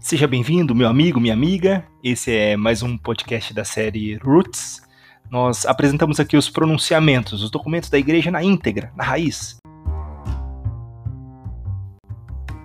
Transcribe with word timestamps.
Seja 0.00 0.28
bem-vindo, 0.28 0.76
meu 0.76 0.88
amigo, 0.88 1.18
minha 1.18 1.34
amiga. 1.34 1.84
Esse 2.04 2.32
é 2.32 2.56
mais 2.56 2.84
um 2.84 2.96
podcast 2.96 3.52
da 3.52 3.64
série 3.64 4.14
Roots. 4.14 4.80
Nós 5.28 5.66
apresentamos 5.66 6.20
aqui 6.20 6.36
os 6.36 6.48
pronunciamentos, 6.48 7.42
os 7.42 7.50
documentos 7.50 7.90
da 7.90 7.98
igreja 7.98 8.30
na 8.30 8.42
íntegra, 8.42 8.92
na 8.96 9.02
raiz. 9.02 9.58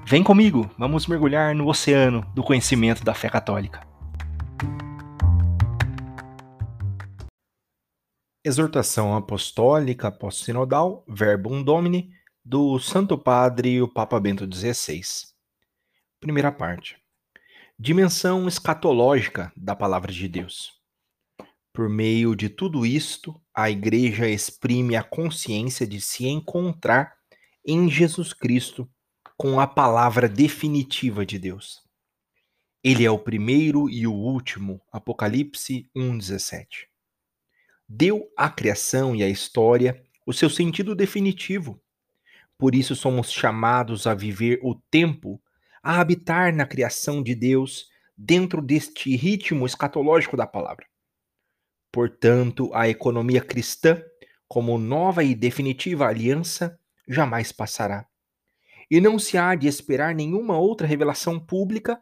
Vem 0.05 0.23
comigo, 0.23 0.69
vamos 0.77 1.07
mergulhar 1.07 1.55
no 1.55 1.67
oceano 1.67 2.23
do 2.35 2.43
conhecimento 2.43 3.03
da 3.03 3.15
fé 3.15 3.27
católica. 3.29 3.81
Exortação 8.45 9.15
Apostólica 9.15 10.11
Pós-Sinodal 10.11 11.03
Verbum 11.07 11.63
Domini 11.63 12.11
do 12.45 12.77
Santo 12.77 13.17
Padre 13.17 13.81
o 13.81 13.87
Papa 13.87 14.19
Bento 14.19 14.45
XVI. 14.45 15.01
Primeira 16.21 16.51
parte. 16.51 17.02
Dimensão 17.79 18.47
escatológica 18.47 19.51
da 19.55 19.75
Palavra 19.75 20.11
de 20.11 20.27
Deus. 20.27 20.73
Por 21.73 21.89
meio 21.89 22.35
de 22.35 22.49
tudo 22.49 22.85
isto, 22.85 23.39
a 23.53 23.69
Igreja 23.69 24.27
exprime 24.29 24.95
a 24.95 25.03
consciência 25.03 25.85
de 25.85 25.99
se 25.99 26.27
encontrar 26.27 27.15
em 27.65 27.89
Jesus 27.89 28.33
Cristo 28.33 28.89
com 29.35 29.59
a 29.59 29.67
palavra 29.67 30.29
definitiva 30.29 31.25
de 31.25 31.39
Deus. 31.39 31.81
Ele 32.83 33.05
é 33.05 33.11
o 33.11 33.19
primeiro 33.19 33.89
e 33.89 34.05
o 34.05 34.13
último. 34.13 34.81
Apocalipse 34.91 35.89
1:17 35.95 36.93
deu 37.87 38.27
à 38.35 38.49
criação 38.49 39.15
e 39.15 39.23
à 39.23 39.29
história 39.29 40.03
o 40.25 40.33
seu 40.33 40.49
sentido 40.49 40.95
definitivo. 40.95 41.79
Por 42.57 42.73
isso 42.73 42.95
somos 42.95 43.31
chamados 43.31 44.07
a 44.07 44.15
viver 44.15 44.59
o 44.63 44.73
tempo, 44.89 45.41
a 45.83 45.99
habitar 45.99 46.55
na 46.55 46.65
criação 46.65 47.21
de 47.21 47.35
Deus 47.35 47.87
dentro 48.17 48.61
deste 48.61 49.13
ritmo 49.17 49.65
escatológico 49.65 50.37
da 50.37 50.47
palavra. 50.47 50.87
Portanto, 51.91 52.71
a 52.73 52.87
economia 52.87 53.41
cristã, 53.41 54.01
como 54.47 54.77
nova 54.77 55.23
e 55.23 55.35
definitiva 55.35 56.07
aliança, 56.07 56.79
jamais 57.07 57.51
passará. 57.51 58.07
E 58.89 59.01
não 59.01 59.19
se 59.19 59.37
há 59.37 59.53
de 59.55 59.67
esperar 59.67 60.15
nenhuma 60.15 60.57
outra 60.57 60.87
revelação 60.87 61.39
pública 61.39 62.01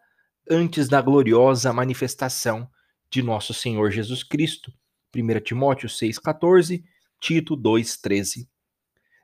antes 0.49 0.87
da 0.87 1.01
gloriosa 1.01 1.73
manifestação 1.73 2.69
de 3.09 3.21
nosso 3.21 3.53
Senhor 3.53 3.91
Jesus 3.91 4.23
Cristo, 4.23 4.71
1 5.15 5.39
Timóteo 5.41 5.89
6,14, 5.89 6.83
Tito 7.19 7.57
2,13. 7.57 8.47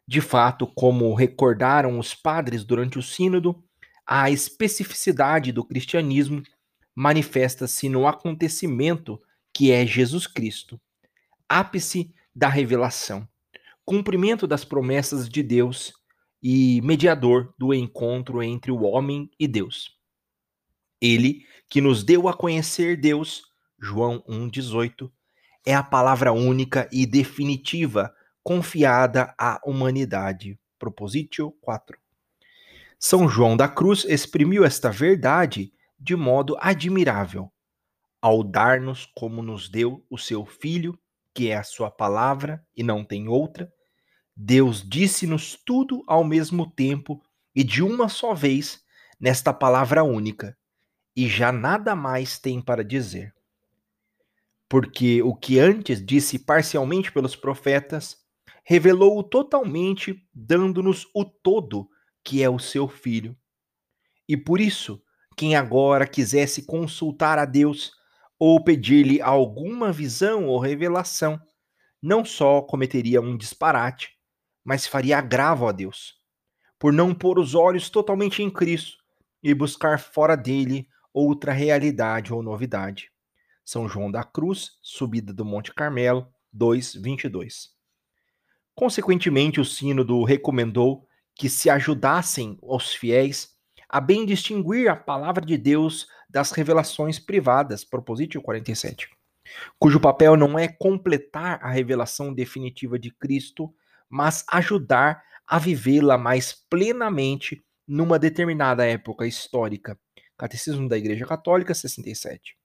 De 0.08 0.22
fato, 0.22 0.68
como 0.68 1.14
recordaram 1.14 2.00
os 2.00 2.14
padres 2.14 2.64
durante 2.64 2.98
o 2.98 3.04
Sínodo, 3.04 3.64
a 4.08 4.32
especificidade 4.32 5.52
do 5.52 5.66
cristianismo 5.66 6.42
manifesta-se 6.96 7.90
no 7.90 8.08
acontecimento 8.08 9.22
que 9.54 9.72
é 9.72 9.86
Jesus 9.86 10.26
Cristo, 10.26 10.80
ápice 11.50 12.14
da 12.34 12.48
revelação, 12.48 13.28
cumprimento 13.84 14.48
das 14.48 14.64
promessas 14.64 15.28
de 15.28 15.44
Deus 15.44 15.94
e 16.42 16.82
mediador 16.82 17.54
do 17.58 17.74
encontro 17.74 18.42
entre 18.42 18.72
o 18.72 18.84
homem 18.84 19.30
e 19.38 19.48
Deus. 19.48 19.98
Ele 21.02 21.46
que 21.70 21.82
nos 21.82 22.04
deu 22.04 22.30
a 22.30 22.34
conhecer 22.34 22.96
Deus, 22.96 23.44
João 23.80 24.24
1,18, 24.28 25.12
é 25.66 25.76
a 25.76 25.84
palavra 25.84 26.32
única 26.32 26.88
e 26.94 27.06
definitiva 27.06 28.14
confiada 28.42 29.36
à 29.38 29.60
humanidade. 29.66 30.58
Propositio 30.80 31.52
4. 31.60 32.07
São 33.00 33.28
João 33.28 33.56
da 33.56 33.68
Cruz 33.68 34.06
exprimiu 34.06 34.66
esta 34.66 34.90
verdade 34.90 35.72
de 36.00 36.16
modo 36.16 36.56
admirável, 36.60 37.52
ao 38.22 38.44
dar-nos 38.44 39.06
como 39.16 39.42
nos 39.42 39.70
deu 39.70 40.06
o 40.10 40.18
seu 40.18 40.46
Filho, 40.46 40.98
que 41.34 41.50
é 41.50 41.58
a 41.58 41.64
sua 41.64 41.92
palavra 41.92 42.66
e 42.76 42.84
não 42.84 43.04
tem 43.04 43.28
outra. 43.28 43.72
Deus 44.36 44.88
disse-nos 44.88 45.56
tudo 45.56 46.04
ao 46.08 46.24
mesmo 46.24 46.70
tempo 46.70 47.22
e 47.56 47.64
de 47.64 47.84
uma 47.84 48.10
só 48.10 48.34
vez 48.34 48.84
nesta 49.20 49.54
palavra 49.54 50.04
única, 50.04 50.56
e 51.16 51.28
já 51.28 51.52
nada 51.52 51.96
mais 51.96 52.38
tem 52.38 52.62
para 52.62 52.84
dizer 52.84 53.34
porque 54.70 55.22
o 55.22 55.34
que 55.34 55.60
antes 55.60 56.06
disse 56.06 56.38
parcialmente 56.40 57.12
pelos 57.12 57.36
profetas, 57.36 58.18
revelou-o 58.64 59.24
totalmente, 59.24 60.22
dando-nos 60.34 61.08
o 61.14 61.24
todo, 61.24 61.90
que 62.28 62.44
é 62.44 62.50
o 62.50 62.60
seu 62.60 62.90
Filho. 62.90 63.38
E 64.28 64.36
por 64.36 64.60
isso, 64.60 65.02
quem 65.38 65.56
agora 65.56 66.06
quisesse 66.06 66.66
consultar 66.66 67.40
a 67.40 67.46
Deus 67.46 67.94
ou 68.38 68.62
pedir-lhe 68.62 69.22
alguma 69.22 69.94
visão 69.94 70.46
ou 70.46 70.60
revelação, 70.60 71.42
não 72.04 72.26
só 72.26 72.62
cometeria 72.62 73.22
um 73.22 73.38
disparate, 73.38 74.10
mas 74.62 74.86
faria 74.86 75.18
agravo 75.18 75.70
a 75.70 75.72
Deus, 75.72 76.16
por 76.78 76.92
não 76.92 77.16
pôr 77.16 77.40
os 77.40 77.56
olhos 77.56 77.90
totalmente 77.90 78.44
em 78.44 78.50
Cristo 78.50 78.98
e 79.42 79.54
buscar 79.54 79.98
fora 79.98 80.36
dele 80.36 80.86
outra 81.14 81.54
realidade 81.54 82.34
ou 82.34 82.44
novidade. 82.44 83.10
São 83.64 83.88
João 83.88 84.12
da 84.12 84.26
Cruz, 84.26 84.72
subida 84.82 85.34
do 85.34 85.46
Monte 85.46 85.74
Carmelo, 85.74 86.28
2:22. 86.52 87.70
Consequentemente, 88.76 89.62
o 89.62 89.66
sínodo 89.66 90.22
recomendou 90.26 91.07
que 91.38 91.50
se 91.50 91.70
ajudassem 91.70 92.58
os 92.62 92.94
fiéis 92.94 93.56
a 93.88 94.02
bem 94.02 94.26
distinguir 94.26 94.90
a 94.90 94.96
palavra 94.96 95.46
de 95.46 95.58
Deus 95.58 96.08
das 96.30 96.52
revelações 96.52 97.20
privadas, 97.20 97.86
Propositio 97.86 98.42
47, 98.42 99.10
cujo 99.80 100.00
papel 100.00 100.36
não 100.36 100.60
é 100.60 100.68
completar 100.68 101.60
a 101.62 101.70
revelação 101.70 102.34
definitiva 102.34 103.00
de 103.00 103.12
Cristo, 103.12 103.74
mas 104.10 104.44
ajudar 104.52 105.24
a 105.46 105.58
vivê-la 105.58 106.18
mais 106.18 106.54
plenamente 106.70 107.64
numa 107.88 108.20
determinada 108.20 108.86
época 108.86 109.26
histórica. 109.26 109.98
Catecismo 110.38 110.90
da 110.90 110.98
Igreja 110.98 111.26
Católica 111.26 111.74
67 111.74 112.58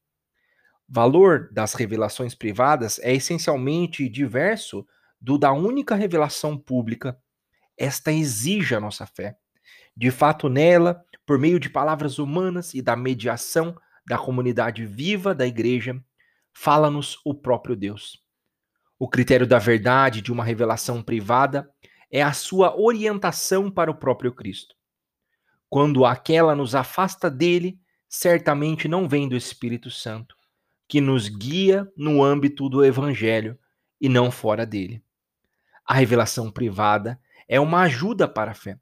valor 0.92 1.48
das 1.50 1.72
revelações 1.72 2.34
privadas 2.34 2.98
é 2.98 3.14
essencialmente 3.14 4.06
diverso 4.10 4.86
do 5.18 5.38
da 5.38 5.50
única 5.50 5.94
revelação 5.94 6.58
pública. 6.58 7.18
Esta 7.76 8.12
exige 8.12 8.74
a 8.74 8.80
nossa 8.80 9.06
fé. 9.06 9.36
De 9.96 10.10
fato, 10.10 10.48
nela, 10.48 11.04
por 11.26 11.38
meio 11.38 11.58
de 11.58 11.70
palavras 11.70 12.18
humanas 12.18 12.74
e 12.74 12.82
da 12.82 12.96
mediação 12.96 13.76
da 14.06 14.18
comunidade 14.18 14.84
viva 14.84 15.34
da 15.34 15.46
igreja, 15.46 16.02
fala-nos 16.52 17.18
o 17.24 17.34
próprio 17.34 17.76
Deus. 17.76 18.20
O 18.98 19.08
critério 19.08 19.46
da 19.46 19.58
verdade 19.58 20.20
de 20.20 20.32
uma 20.32 20.44
revelação 20.44 21.02
privada 21.02 21.68
é 22.10 22.22
a 22.22 22.32
sua 22.32 22.78
orientação 22.78 23.70
para 23.70 23.90
o 23.90 23.94
próprio 23.94 24.32
Cristo. 24.32 24.74
Quando 25.68 26.04
aquela 26.04 26.54
nos 26.54 26.74
afasta 26.74 27.30
dele, 27.30 27.80
certamente 28.08 28.86
não 28.86 29.08
vem 29.08 29.28
do 29.28 29.36
Espírito 29.36 29.90
Santo 29.90 30.36
que 30.92 31.00
nos 31.00 31.26
guia 31.26 31.90
no 31.96 32.22
âmbito 32.22 32.68
do 32.68 32.84
evangelho 32.84 33.58
e 33.98 34.10
não 34.10 34.30
fora 34.30 34.66
dele. 34.66 35.02
A 35.86 35.94
revelação 35.94 36.50
privada 36.50 37.18
é 37.52 37.60
uma 37.60 37.82
ajuda 37.82 38.26
para 38.26 38.52
a 38.52 38.54
fé 38.54 38.78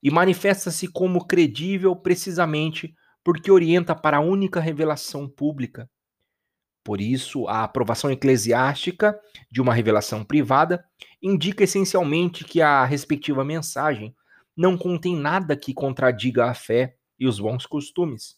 e 0.00 0.08
manifesta-se 0.08 0.86
como 0.86 1.26
credível 1.26 1.96
precisamente 1.96 2.94
porque 3.24 3.50
orienta 3.50 3.96
para 3.96 4.18
a 4.18 4.20
única 4.20 4.60
revelação 4.60 5.28
pública. 5.28 5.90
Por 6.84 7.00
isso, 7.00 7.48
a 7.48 7.64
aprovação 7.64 8.12
eclesiástica 8.12 9.18
de 9.50 9.60
uma 9.60 9.74
revelação 9.74 10.22
privada 10.22 10.84
indica 11.20 11.64
essencialmente 11.64 12.44
que 12.44 12.62
a 12.62 12.84
respectiva 12.84 13.44
mensagem 13.44 14.14
não 14.56 14.78
contém 14.78 15.16
nada 15.16 15.56
que 15.56 15.74
contradiga 15.74 16.44
a 16.44 16.54
fé 16.54 16.94
e 17.18 17.26
os 17.26 17.40
bons 17.40 17.66
costumes. 17.66 18.36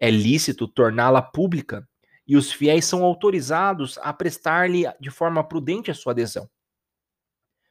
É 0.00 0.10
lícito 0.10 0.66
torná-la 0.66 1.22
pública 1.22 1.88
e 2.26 2.36
os 2.36 2.52
fiéis 2.52 2.86
são 2.86 3.04
autorizados 3.04 3.98
a 3.98 4.12
prestar-lhe 4.12 4.82
de 5.00 5.10
forma 5.10 5.44
prudente 5.44 5.92
a 5.92 5.94
sua 5.94 6.10
adesão. 6.10 6.50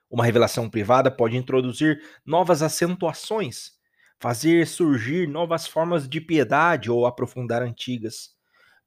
Uma 0.10 0.26
revelação 0.26 0.70
privada 0.70 1.12
pode 1.12 1.38
introduzir 1.38 2.02
novas 2.26 2.64
acentuações, 2.64 3.74
fazer 4.20 4.66
surgir 4.66 5.28
novas 5.28 5.68
formas 5.68 6.10
de 6.10 6.20
piedade 6.20 6.90
ou 6.90 7.06
aprofundar 7.06 7.62
antigas. 7.62 8.32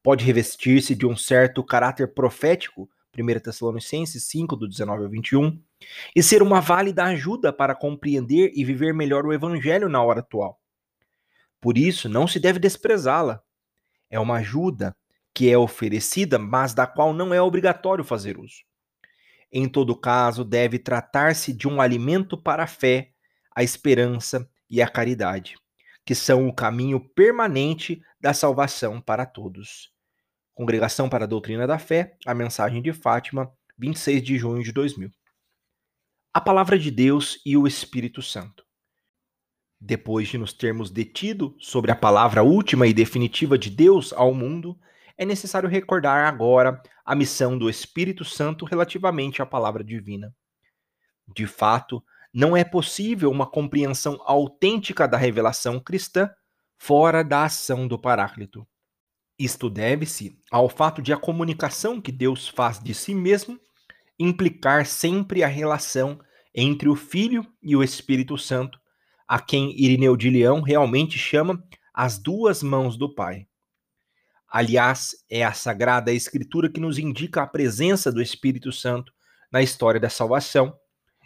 Pode 0.02 0.24
revestir-se 0.24 0.96
de 0.96 1.06
um 1.06 1.16
certo 1.16 1.62
caráter 1.62 2.12
profético, 2.12 2.90
1 3.16 3.40
Tessalonicenses 3.40 4.24
5, 4.24 4.56
do 4.56 4.68
19 4.68 5.04
ao 5.04 5.10
21, 5.10 5.62
e 6.16 6.22
ser 6.22 6.42
uma 6.42 6.60
válida 6.60 7.04
ajuda 7.04 7.52
para 7.52 7.74
compreender 7.74 8.50
e 8.54 8.64
viver 8.64 8.92
melhor 8.92 9.24
o 9.24 9.32
Evangelho 9.32 9.88
na 9.88 10.02
hora 10.02 10.20
atual. 10.20 10.60
Por 11.60 11.78
isso, 11.78 12.08
não 12.08 12.26
se 12.26 12.40
deve 12.40 12.58
desprezá-la. 12.58 13.40
É 14.10 14.18
uma 14.18 14.38
ajuda 14.38 14.96
que 15.32 15.48
é 15.48 15.56
oferecida, 15.56 16.38
mas 16.38 16.74
da 16.74 16.86
qual 16.86 17.14
não 17.14 17.32
é 17.32 17.40
obrigatório 17.40 18.02
fazer 18.02 18.38
uso. 18.38 18.64
Em 19.52 19.68
todo 19.68 19.94
caso, 19.94 20.44
deve 20.44 20.78
tratar-se 20.78 21.52
de 21.52 21.68
um 21.68 21.80
alimento 21.80 22.38
para 22.38 22.64
a 22.64 22.66
fé, 22.66 23.12
a 23.54 23.62
esperança 23.62 24.48
e 24.70 24.80
a 24.80 24.88
caridade, 24.88 25.56
que 26.06 26.14
são 26.14 26.48
o 26.48 26.54
caminho 26.54 26.98
permanente 26.98 28.02
da 28.18 28.32
salvação 28.32 28.98
para 28.98 29.26
todos. 29.26 29.92
Congregação 30.54 31.08
para 31.08 31.24
a 31.24 31.28
Doutrina 31.28 31.66
da 31.66 31.78
Fé, 31.78 32.16
a 32.26 32.34
mensagem 32.34 32.80
de 32.80 32.94
Fátima, 32.94 33.52
26 33.76 34.22
de 34.22 34.38
junho 34.38 34.62
de 34.62 34.72
2000. 34.72 35.10
A 36.32 36.40
palavra 36.40 36.78
de 36.78 36.90
Deus 36.90 37.38
e 37.44 37.54
o 37.56 37.66
Espírito 37.66 38.22
Santo. 38.22 38.64
Depois 39.78 40.28
de 40.28 40.38
nos 40.38 40.52
termos 40.52 40.90
detido 40.90 41.54
sobre 41.58 41.90
a 41.90 41.96
palavra 41.96 42.42
última 42.42 42.86
e 42.86 42.94
definitiva 42.94 43.58
de 43.58 43.68
Deus 43.68 44.12
ao 44.12 44.32
mundo, 44.32 44.78
é 45.16 45.24
necessário 45.24 45.68
recordar 45.68 46.26
agora 46.26 46.82
a 47.04 47.14
missão 47.14 47.58
do 47.58 47.68
Espírito 47.68 48.24
Santo 48.24 48.64
relativamente 48.64 49.42
à 49.42 49.46
palavra 49.46 49.84
divina. 49.84 50.34
De 51.34 51.46
fato, 51.46 52.02
não 52.32 52.56
é 52.56 52.64
possível 52.64 53.30
uma 53.30 53.46
compreensão 53.46 54.20
autêntica 54.24 55.06
da 55.06 55.16
revelação 55.16 55.78
cristã 55.78 56.30
fora 56.78 57.22
da 57.22 57.44
ação 57.44 57.86
do 57.86 57.98
Paráclito. 57.98 58.66
Isto 59.38 59.68
deve-se 59.68 60.38
ao 60.50 60.68
fato 60.68 61.02
de 61.02 61.12
a 61.12 61.16
comunicação 61.16 62.00
que 62.00 62.12
Deus 62.12 62.48
faz 62.48 62.78
de 62.78 62.94
si 62.94 63.14
mesmo 63.14 63.58
implicar 64.18 64.86
sempre 64.86 65.42
a 65.42 65.48
relação 65.48 66.18
entre 66.54 66.88
o 66.88 66.94
Filho 66.94 67.46
e 67.62 67.74
o 67.74 67.82
Espírito 67.82 68.36
Santo, 68.36 68.78
a 69.26 69.40
quem 69.40 69.78
Irineu 69.80 70.16
de 70.16 70.30
Leão 70.30 70.60
realmente 70.60 71.18
chama 71.18 71.62
as 71.94 72.18
duas 72.18 72.62
mãos 72.62 72.96
do 72.96 73.14
Pai. 73.14 73.46
Aliás, 74.54 75.16
é 75.30 75.42
a 75.42 75.54
Sagrada 75.54 76.12
Escritura 76.12 76.68
que 76.68 76.78
nos 76.78 76.98
indica 76.98 77.40
a 77.40 77.46
presença 77.46 78.12
do 78.12 78.20
Espírito 78.20 78.70
Santo 78.70 79.10
na 79.50 79.62
história 79.62 79.98
da 79.98 80.10
salvação 80.10 80.78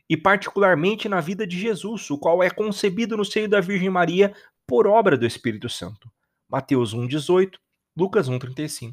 e, 0.09 0.17
particularmente, 0.17 1.09
na 1.09 1.21
vida 1.21 1.45
de 1.45 1.59
Jesus, 1.59 2.09
o 2.09 2.19
qual 2.19 2.41
é 2.41 2.49
concebido 2.49 3.17
no 3.17 3.25
seio 3.25 3.49
da 3.49 3.61
Virgem 3.61 3.91
Maria 3.91 4.33
por 4.65 4.87
obra 4.87 5.19
do 5.19 5.27
Espírito 5.27 5.69
Santo. 5.69 6.09
Mateus 6.49 6.95
1,18, 6.95 7.55
Lucas 7.97 8.29
1,35. 8.31 8.93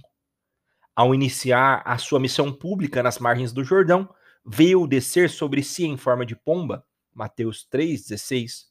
Ao 0.96 1.14
iniciar 1.14 1.84
a 1.86 2.00
sua 2.00 2.20
missão 2.20 2.52
pública 2.52 3.04
nas 3.04 3.20
margens 3.20 3.54
do 3.54 3.64
Jordão, 3.64 4.10
veio 4.44 4.88
descer 4.88 5.30
sobre 5.30 5.62
si 5.62 5.86
em 5.86 5.96
forma 5.96 6.26
de 6.26 6.36
pomba. 6.36 6.84
Mateus 7.14 7.68
3,16. 7.72 8.64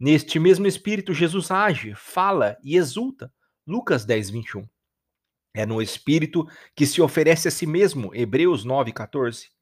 Neste 0.00 0.38
mesmo 0.38 0.66
espírito, 0.66 1.12
Jesus 1.12 1.50
age, 1.50 1.94
fala 1.94 2.56
e 2.64 2.78
exulta. 2.78 3.30
Lucas 3.66 4.06
10, 4.06 4.30
21. 4.30 4.66
É 5.56 5.64
no 5.64 5.80
espírito 5.80 6.46
que 6.74 6.86
se 6.86 7.00
oferece 7.00 7.48
a 7.48 7.50
si 7.50 7.66
mesmo. 7.66 8.14
Hebreus 8.14 8.64
9, 8.64 8.92
14 8.92 9.56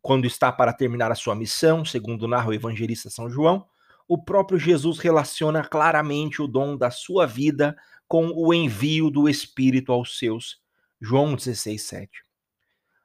quando 0.00 0.26
está 0.26 0.50
para 0.50 0.72
terminar 0.72 1.10
a 1.10 1.14
sua 1.14 1.34
missão, 1.34 1.84
segundo 1.84 2.28
narra 2.28 2.48
o 2.48 2.54
evangelista 2.54 3.10
São 3.10 3.28
João, 3.28 3.66
o 4.06 4.16
próprio 4.16 4.58
Jesus 4.58 4.98
relaciona 4.98 5.62
claramente 5.62 6.40
o 6.40 6.46
dom 6.46 6.76
da 6.76 6.90
sua 6.90 7.26
vida 7.26 7.76
com 8.06 8.28
o 8.34 8.54
envio 8.54 9.10
do 9.10 9.28
Espírito 9.28 9.92
aos 9.92 10.18
seus. 10.18 10.62
João 11.00 11.34
16, 11.34 11.82
7. 11.82 12.22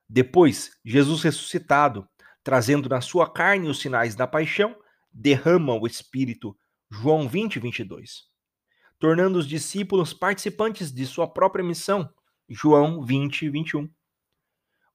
Depois, 0.07 0.77
Jesus 0.85 1.21
ressuscitado, 1.23 2.07
trazendo 2.43 2.87
na 2.87 3.01
sua 3.01 3.29
carne 3.29 3.67
os 3.67 3.81
sinais 3.81 4.15
da 4.15 4.25
paixão, 4.25 4.75
derrama 5.11 5.73
o 5.73 5.85
Espírito. 5.85 6.55
João 6.89 7.27
20, 7.27 7.59
22. 7.59 8.27
Tornando 8.97 9.39
os 9.39 9.47
discípulos 9.47 10.13
participantes 10.13 10.91
de 10.91 11.05
sua 11.05 11.27
própria 11.27 11.65
missão. 11.65 12.09
João 12.53 13.03
20, 13.03 13.49
21. 13.49 13.89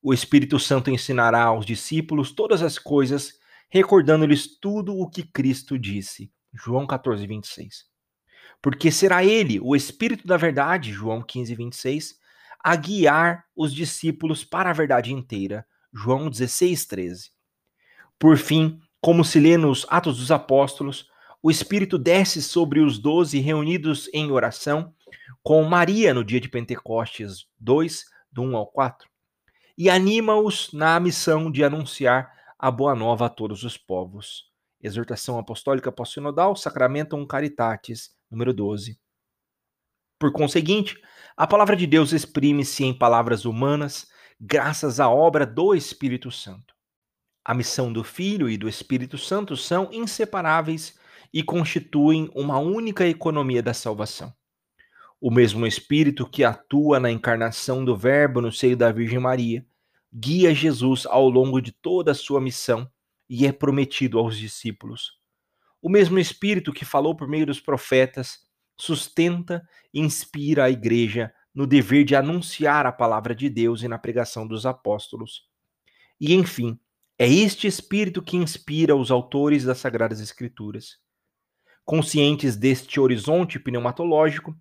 O 0.01 0.15
Espírito 0.15 0.61
Santo 0.61 0.91
ensinará 0.91 1.43
aos 1.43 1.67
discípulos 1.67 2.31
todas 2.31 2.63
as 2.63 2.79
coisas, 2.79 3.33
recordando-lhes 3.69 4.59
tudo 4.59 4.97
o 4.97 5.11
que 5.11 5.25
Cristo 5.25 5.77
disse. 5.77 6.33
João 6.55 6.87
14, 6.87 7.27
26. 7.27 7.85
Porque 8.63 8.93
será 8.93 9.25
ele, 9.25 9.59
o 9.61 9.75
Espírito 9.75 10.25
da 10.27 10.37
verdade, 10.37 10.93
João 10.93 11.21
15, 11.21 11.55
26, 11.57 12.15
a 12.63 12.77
guiar 12.77 13.45
os 13.57 13.75
discípulos 13.75 14.45
para 14.45 14.71
a 14.71 14.73
verdade 14.73 15.13
inteira. 15.13 15.67
João 15.93 16.31
16, 16.31 16.87
13. 16.87 17.31
Por 18.21 18.37
fim, 18.37 18.81
como 19.01 19.25
se 19.25 19.41
lê 19.41 19.57
nos 19.57 19.85
Atos 19.89 20.19
dos 20.19 20.31
Apóstolos, 20.31 21.09
o 21.43 21.51
Espírito 21.51 21.99
desce 21.99 22.41
sobre 22.41 22.81
os 22.81 22.99
doze 22.99 23.41
reunidos 23.41 24.09
em 24.13 24.31
oração, 24.31 24.95
com 25.43 25.63
Maria 25.65 26.13
no 26.13 26.25
dia 26.25 26.41
de 26.41 26.49
Pentecostes 26.49 27.47
2, 27.59 28.05
do 28.33 28.43
1 28.43 28.57
ao 28.57 28.67
4 28.67 29.09
e 29.79 29.89
anima-os 29.89 30.73
na 30.73 30.99
missão 30.99 31.49
de 31.49 31.63
anunciar 31.63 32.33
a 32.59 32.69
boa 32.69 32.97
nova 32.97 33.27
a 33.27 33.29
todos 33.29 33.63
os 33.63 33.77
povos. 33.77 34.51
Exortação 34.83 35.39
Apostólica 35.39 35.93
Pós-Sinodal, 35.93 36.57
Sacramentum 36.57 37.25
Caritatis, 37.25 38.11
número 38.29 38.53
12. 38.53 38.99
Por 40.19 40.33
conseguinte, 40.33 41.01
a 41.37 41.47
palavra 41.47 41.77
de 41.77 41.87
Deus 41.87 42.13
exprime-se 42.13 42.85
em 42.85 42.93
palavras 42.93 43.45
humanas, 43.45 44.09
graças 44.41 44.99
à 44.99 45.09
obra 45.09 45.47
do 45.47 45.73
Espírito 45.73 46.29
Santo. 46.33 46.75
A 47.45 47.55
missão 47.55 47.93
do 47.93 48.03
Filho 48.03 48.51
e 48.51 48.59
do 48.59 48.69
Espírito 48.69 49.17
Santo 49.17 49.57
são 49.57 49.89
inseparáveis 49.93 50.99
e 51.33 51.41
constituem 51.41 52.29
uma 52.35 52.59
única 52.59 53.07
economia 53.07 53.63
da 53.63 53.73
salvação. 53.73 54.35
O 55.21 55.31
mesmo 55.31 55.67
Espírito 55.67 56.29
que 56.29 56.45
atua 56.45 57.01
na 57.01 57.11
encarnação 57.11 57.85
do 57.85 57.97
Verbo 57.97 58.41
no 58.41 58.53
seio 58.53 58.77
da 58.77 58.93
Virgem 58.93 59.19
Maria 59.19 59.67
guia 60.13 60.55
Jesus 60.55 61.07
ao 61.07 61.29
longo 61.29 61.61
de 61.61 61.73
toda 61.73 62.13
a 62.13 62.15
sua 62.15 62.41
missão 62.41 62.91
e 63.29 63.47
é 63.47 63.53
prometido 63.53 64.19
aos 64.19 64.39
discípulos. 64.39 65.19
O 65.83 65.89
mesmo 65.89 66.19
Espírito 66.19 66.73
que 66.73 66.85
falou 66.85 67.15
por 67.17 67.29
meio 67.29 67.47
dos 67.47 67.61
profetas 67.61 68.39
sustenta 68.77 69.67
e 69.93 70.01
inspira 70.01 70.65
a 70.65 70.71
igreja 70.71 71.33
no 71.55 71.67
dever 71.67 72.05
de 72.05 72.15
anunciar 72.15 72.87
a 72.87 72.93
palavra 72.93 73.35
de 73.35 73.51
Deus 73.51 73.83
e 73.83 73.89
na 73.89 73.99
pregação 73.99 74.47
dos 74.47 74.65
apóstolos. 74.65 75.49
E, 76.21 76.35
enfim, 76.35 76.79
é 77.19 77.29
este 77.29 77.67
Espírito 77.67 78.23
que 78.23 78.37
inspira 78.37 78.95
os 78.95 79.11
autores 79.11 79.65
das 79.65 79.79
Sagradas 79.79 80.21
Escrituras. 80.21 80.99
Conscientes 81.85 82.57
deste 82.57 83.01
horizonte 83.01 83.59
pneumatológico, 83.59 84.57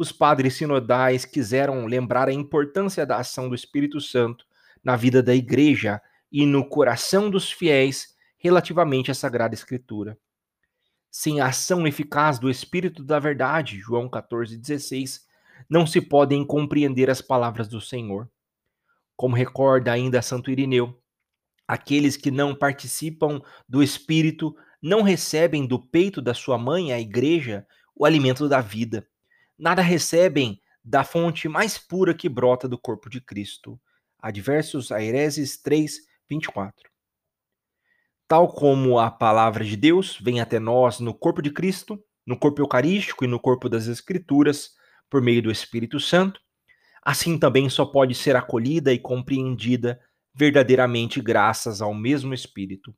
os 0.00 0.10
padres 0.10 0.54
sinodais 0.54 1.26
quiseram 1.26 1.84
lembrar 1.84 2.26
a 2.26 2.32
importância 2.32 3.04
da 3.04 3.18
ação 3.18 3.50
do 3.50 3.54
Espírito 3.54 4.00
Santo 4.00 4.46
na 4.82 4.96
vida 4.96 5.22
da 5.22 5.34
igreja 5.34 6.00
e 6.32 6.46
no 6.46 6.66
coração 6.66 7.28
dos 7.28 7.52
fiéis 7.52 8.16
relativamente 8.38 9.10
à 9.10 9.14
Sagrada 9.14 9.54
Escritura. 9.54 10.16
Sem 11.10 11.42
a 11.42 11.48
ação 11.48 11.86
eficaz 11.86 12.38
do 12.38 12.48
Espírito 12.48 13.04
da 13.04 13.18
Verdade, 13.18 13.78
João 13.78 14.08
14,16, 14.08 15.20
não 15.68 15.86
se 15.86 16.00
podem 16.00 16.46
compreender 16.46 17.10
as 17.10 17.20
palavras 17.20 17.68
do 17.68 17.78
Senhor. 17.78 18.26
Como 19.14 19.36
recorda 19.36 19.92
ainda 19.92 20.22
Santo 20.22 20.50
Irineu, 20.50 20.98
aqueles 21.68 22.16
que 22.16 22.30
não 22.30 22.54
participam 22.54 23.42
do 23.68 23.82
Espírito 23.82 24.56
não 24.80 25.02
recebem 25.02 25.66
do 25.66 25.78
peito 25.78 26.22
da 26.22 26.32
sua 26.32 26.56
mãe, 26.56 26.90
a 26.90 26.98
igreja, 26.98 27.66
o 27.94 28.06
alimento 28.06 28.48
da 28.48 28.62
vida. 28.62 29.06
Nada 29.60 29.82
recebem 29.82 30.58
da 30.82 31.04
fonte 31.04 31.46
mais 31.46 31.76
pura 31.76 32.14
que 32.14 32.30
brota 32.30 32.66
do 32.66 32.78
corpo 32.78 33.10
de 33.10 33.20
Cristo. 33.20 33.78
Adversos 34.18 34.90
Aireses 34.90 35.60
3, 35.60 35.98
24. 36.30 36.90
Tal 38.26 38.48
como 38.48 38.98
a 38.98 39.10
palavra 39.10 39.62
de 39.62 39.76
Deus 39.76 40.16
vem 40.18 40.40
até 40.40 40.58
nós 40.58 40.98
no 40.98 41.12
corpo 41.12 41.42
de 41.42 41.50
Cristo, 41.50 42.02
no 42.26 42.38
corpo 42.38 42.62
eucarístico 42.62 43.22
e 43.22 43.28
no 43.28 43.38
corpo 43.38 43.68
das 43.68 43.86
Escrituras, 43.86 44.70
por 45.10 45.20
meio 45.20 45.42
do 45.42 45.50
Espírito 45.50 46.00
Santo, 46.00 46.40
assim 47.02 47.38
também 47.38 47.68
só 47.68 47.84
pode 47.84 48.14
ser 48.14 48.36
acolhida 48.36 48.94
e 48.94 48.98
compreendida 48.98 50.00
verdadeiramente 50.34 51.20
graças 51.20 51.82
ao 51.82 51.92
mesmo 51.92 52.32
Espírito. 52.32 52.96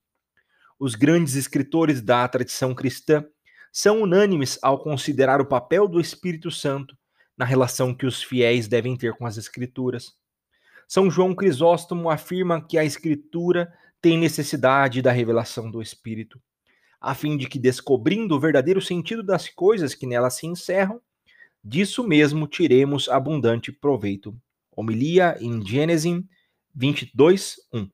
Os 0.79 0.95
grandes 0.95 1.35
escritores 1.35 2.01
da 2.01 2.29
tradição 2.29 2.73
cristã 2.73 3.25
são 3.73 4.03
unânimes 4.03 4.59
ao 4.61 4.79
considerar 4.79 5.41
o 5.41 5.47
papel 5.47 5.89
do 5.89 5.99
Espírito 5.99 6.51
Santo 6.51 6.95
na 7.37 7.47
relação 7.47 7.95
que 7.95 8.05
os 8.05 8.23
fiéis 8.23 8.69
devem 8.69 8.95
ter 8.95 9.15
com 9.15 9.25
as 9.25 9.39
Escrituras. 9.39 10.13
São 10.87 11.11
João 11.11 11.35
Crisóstomo 11.35 12.11
afirma 12.11 12.61
que 12.61 12.77
a 12.77 12.85
Escritura 12.85 13.73
tem 14.01 14.19
necessidade 14.19 15.01
da 15.01 15.11
revelação 15.11 15.71
do 15.71 15.81
Espírito, 15.81 16.39
a 17.01 17.15
fim 17.15 17.37
de 17.37 17.49
que, 17.49 17.59
descobrindo 17.59 18.37
o 18.37 18.41
verdadeiro 18.41 18.83
sentido 18.83 19.23
das 19.23 19.49
coisas 19.49 19.95
que 19.95 20.07
nela 20.07 20.29
se 20.29 20.47
encerram, 20.47 21.01
disso 21.65 22.07
mesmo 22.07 22.47
tiremos 22.47 23.09
abundante 23.09 23.73
proveito. 23.73 24.37
Homilia 24.71 25.37
em 25.41 25.65
Gênesis 25.65 26.23
22, 26.75 27.57
1. 27.73 27.89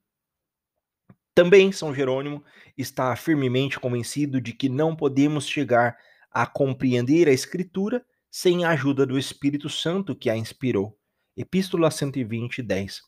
Também 1.35 1.71
São 1.71 1.95
Jerônimo 1.95 2.43
está 2.79 3.15
firmemente 3.17 3.81
convencido 3.81 4.41
de 4.41 4.53
que 4.53 4.69
não 4.69 4.95
podemos 4.95 5.47
chegar 5.47 5.99
a 6.31 6.47
compreender 6.47 7.29
a 7.29 7.33
Escritura 7.33 8.05
sem 8.31 8.65
a 8.65 8.71
ajuda 8.71 9.05
do 9.05 9.19
Espírito 9.19 9.69
Santo 9.69 10.15
que 10.15 10.31
a 10.31 10.37
inspirou. 10.37 10.97
Epístola 11.37 11.91
120, 11.91 12.63
10. 12.63 13.03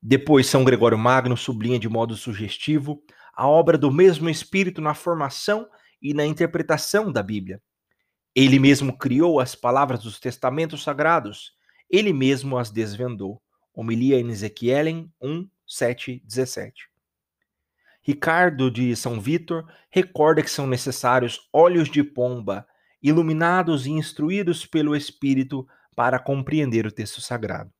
Depois, 0.00 0.46
São 0.46 0.62
Gregório 0.62 0.96
Magno 0.96 1.36
sublinha 1.36 1.78
de 1.78 1.88
modo 1.88 2.16
sugestivo 2.16 3.02
a 3.34 3.46
obra 3.48 3.76
do 3.76 3.90
mesmo 3.90 4.28
Espírito 4.28 4.80
na 4.80 4.94
formação 4.94 5.68
e 6.00 6.14
na 6.14 6.24
interpretação 6.24 7.10
da 7.12 7.22
Bíblia. 7.22 7.60
Ele 8.34 8.58
mesmo 8.58 8.96
criou 8.96 9.40
as 9.40 9.54
palavras 9.54 10.02
dos 10.02 10.20
testamentos 10.20 10.82
sagrados, 10.82 11.52
ele 11.90 12.12
mesmo 12.12 12.56
as 12.56 12.70
desvendou. 12.70 13.42
Homilia 13.74 14.18
em 14.20 14.28
Ezequiel 14.28 15.08
1, 15.20 15.48
7, 15.66 16.22
17. 16.24 16.87
Ricardo 18.08 18.70
de 18.70 18.96
São 18.96 19.20
Vítor 19.20 19.70
recorda 19.90 20.42
que 20.42 20.50
são 20.50 20.66
necessários 20.66 21.46
olhos 21.52 21.90
de 21.90 22.02
pomba, 22.02 22.66
iluminados 23.02 23.84
e 23.84 23.90
instruídos 23.90 24.64
pelo 24.64 24.96
Espírito 24.96 25.68
para 25.94 26.18
compreender 26.18 26.86
o 26.86 26.90
texto 26.90 27.20
sagrado. 27.20 27.70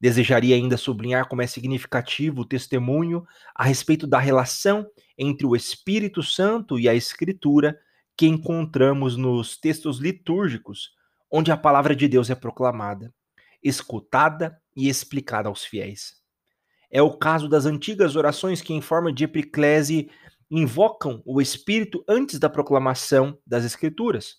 Desejaria 0.00 0.54
ainda 0.54 0.76
sublinhar 0.76 1.26
como 1.26 1.42
é 1.42 1.46
significativo 1.48 2.42
o 2.42 2.44
testemunho 2.44 3.26
a 3.52 3.64
respeito 3.64 4.06
da 4.06 4.20
relação 4.20 4.88
entre 5.18 5.44
o 5.44 5.56
Espírito 5.56 6.22
Santo 6.22 6.78
e 6.78 6.88
a 6.88 6.94
Escritura 6.94 7.76
que 8.16 8.28
encontramos 8.28 9.16
nos 9.16 9.58
textos 9.58 9.98
litúrgicos, 9.98 10.92
onde 11.28 11.50
a 11.50 11.56
palavra 11.56 11.96
de 11.96 12.06
Deus 12.06 12.30
é 12.30 12.36
proclamada, 12.36 13.12
escutada 13.60 14.56
e 14.76 14.88
explicada 14.88 15.48
aos 15.48 15.64
fiéis. 15.64 16.17
É 16.90 17.02
o 17.02 17.16
caso 17.16 17.48
das 17.48 17.66
antigas 17.66 18.16
orações 18.16 18.62
que, 18.62 18.72
em 18.72 18.80
forma 18.80 19.12
de 19.12 19.24
epiclese, 19.24 20.10
invocam 20.50 21.22
o 21.24 21.40
Espírito 21.40 22.02
antes 22.08 22.38
da 22.38 22.48
proclamação 22.48 23.38
das 23.46 23.64
Escrituras. 23.64 24.36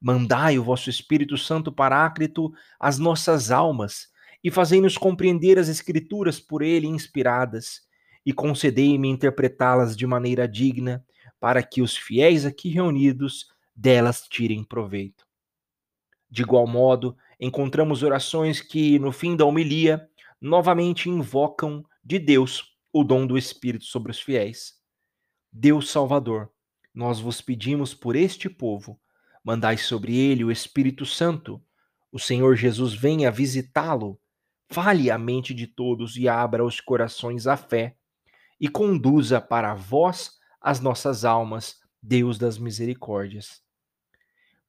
Mandai 0.00 0.58
o 0.58 0.64
vosso 0.64 0.88
Espírito 0.88 1.36
Santo 1.36 1.70
Paráclito 1.70 2.52
às 2.80 2.98
nossas 2.98 3.50
almas 3.50 4.08
e 4.42 4.50
fazei-nos 4.50 4.96
compreender 4.96 5.58
as 5.58 5.68
Escrituras 5.68 6.40
por 6.40 6.62
ele 6.62 6.86
inspiradas 6.86 7.82
e 8.24 8.32
concedei-me 8.32 9.08
interpretá-las 9.08 9.96
de 9.96 10.06
maneira 10.06 10.48
digna, 10.48 11.04
para 11.38 11.62
que 11.62 11.82
os 11.82 11.96
fiéis 11.96 12.46
aqui 12.46 12.68
reunidos 12.68 13.48
delas 13.74 14.22
tirem 14.28 14.62
proveito. 14.62 15.26
De 16.30 16.42
igual 16.42 16.66
modo, 16.66 17.16
encontramos 17.38 18.02
orações 18.02 18.60
que, 18.60 18.98
no 18.98 19.10
fim 19.10 19.36
da 19.36 19.44
homilia, 19.44 20.08
novamente 20.42 21.08
invocam 21.08 21.84
de 22.02 22.18
Deus 22.18 22.76
o 22.92 23.04
dom 23.04 23.24
do 23.24 23.38
Espírito 23.38 23.84
sobre 23.84 24.10
os 24.10 24.20
fiéis. 24.20 24.74
Deus 25.52 25.88
Salvador, 25.88 26.50
nós 26.92 27.20
vos 27.20 27.40
pedimos 27.40 27.94
por 27.94 28.16
este 28.16 28.50
povo, 28.50 29.00
mandai 29.44 29.78
sobre 29.78 30.16
ele 30.16 30.42
o 30.42 30.50
Espírito 30.50 31.06
Santo. 31.06 31.62
O 32.10 32.18
Senhor 32.18 32.56
Jesus 32.56 32.92
venha 32.92 33.30
visitá-lo, 33.30 34.20
fale 34.68 35.12
a 35.12 35.16
mente 35.16 35.54
de 35.54 35.68
todos 35.68 36.16
e 36.16 36.28
abra 36.28 36.64
os 36.64 36.80
corações 36.80 37.46
à 37.46 37.56
fé, 37.56 37.96
e 38.60 38.68
conduza 38.68 39.40
para 39.40 39.74
vós 39.74 40.32
as 40.60 40.80
nossas 40.80 41.24
almas, 41.24 41.76
Deus 42.02 42.36
das 42.36 42.58
misericórdias. 42.58 43.62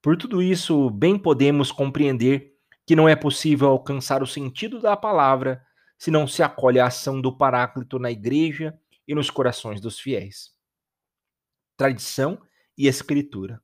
Por 0.03 0.17
tudo 0.17 0.39
isso, 0.39 0.89
bem 0.91 1.17
podemos 1.17 1.71
compreender 1.71 2.52
que 2.85 2.95
não 2.95 3.07
é 3.07 3.15
possível 3.15 3.69
alcançar 3.69 4.21
o 4.21 4.27
sentido 4.27 4.79
da 4.79 4.95
palavra 4.97 5.63
se 5.97 6.11
não 6.11 6.27
se 6.27 6.43
acolhe 6.43 6.79
a 6.79 6.87
ação 6.87 7.21
do 7.21 7.35
Paráclito 7.35 7.97
na 7.97 8.11
igreja 8.11 8.77
e 9.07 9.15
nos 9.15 9.29
corações 9.29 9.79
dos 9.79 9.99
fiéis. 9.99 10.51
Tradição 11.77 12.39
e 12.77 12.87
Escritura. 12.87 13.61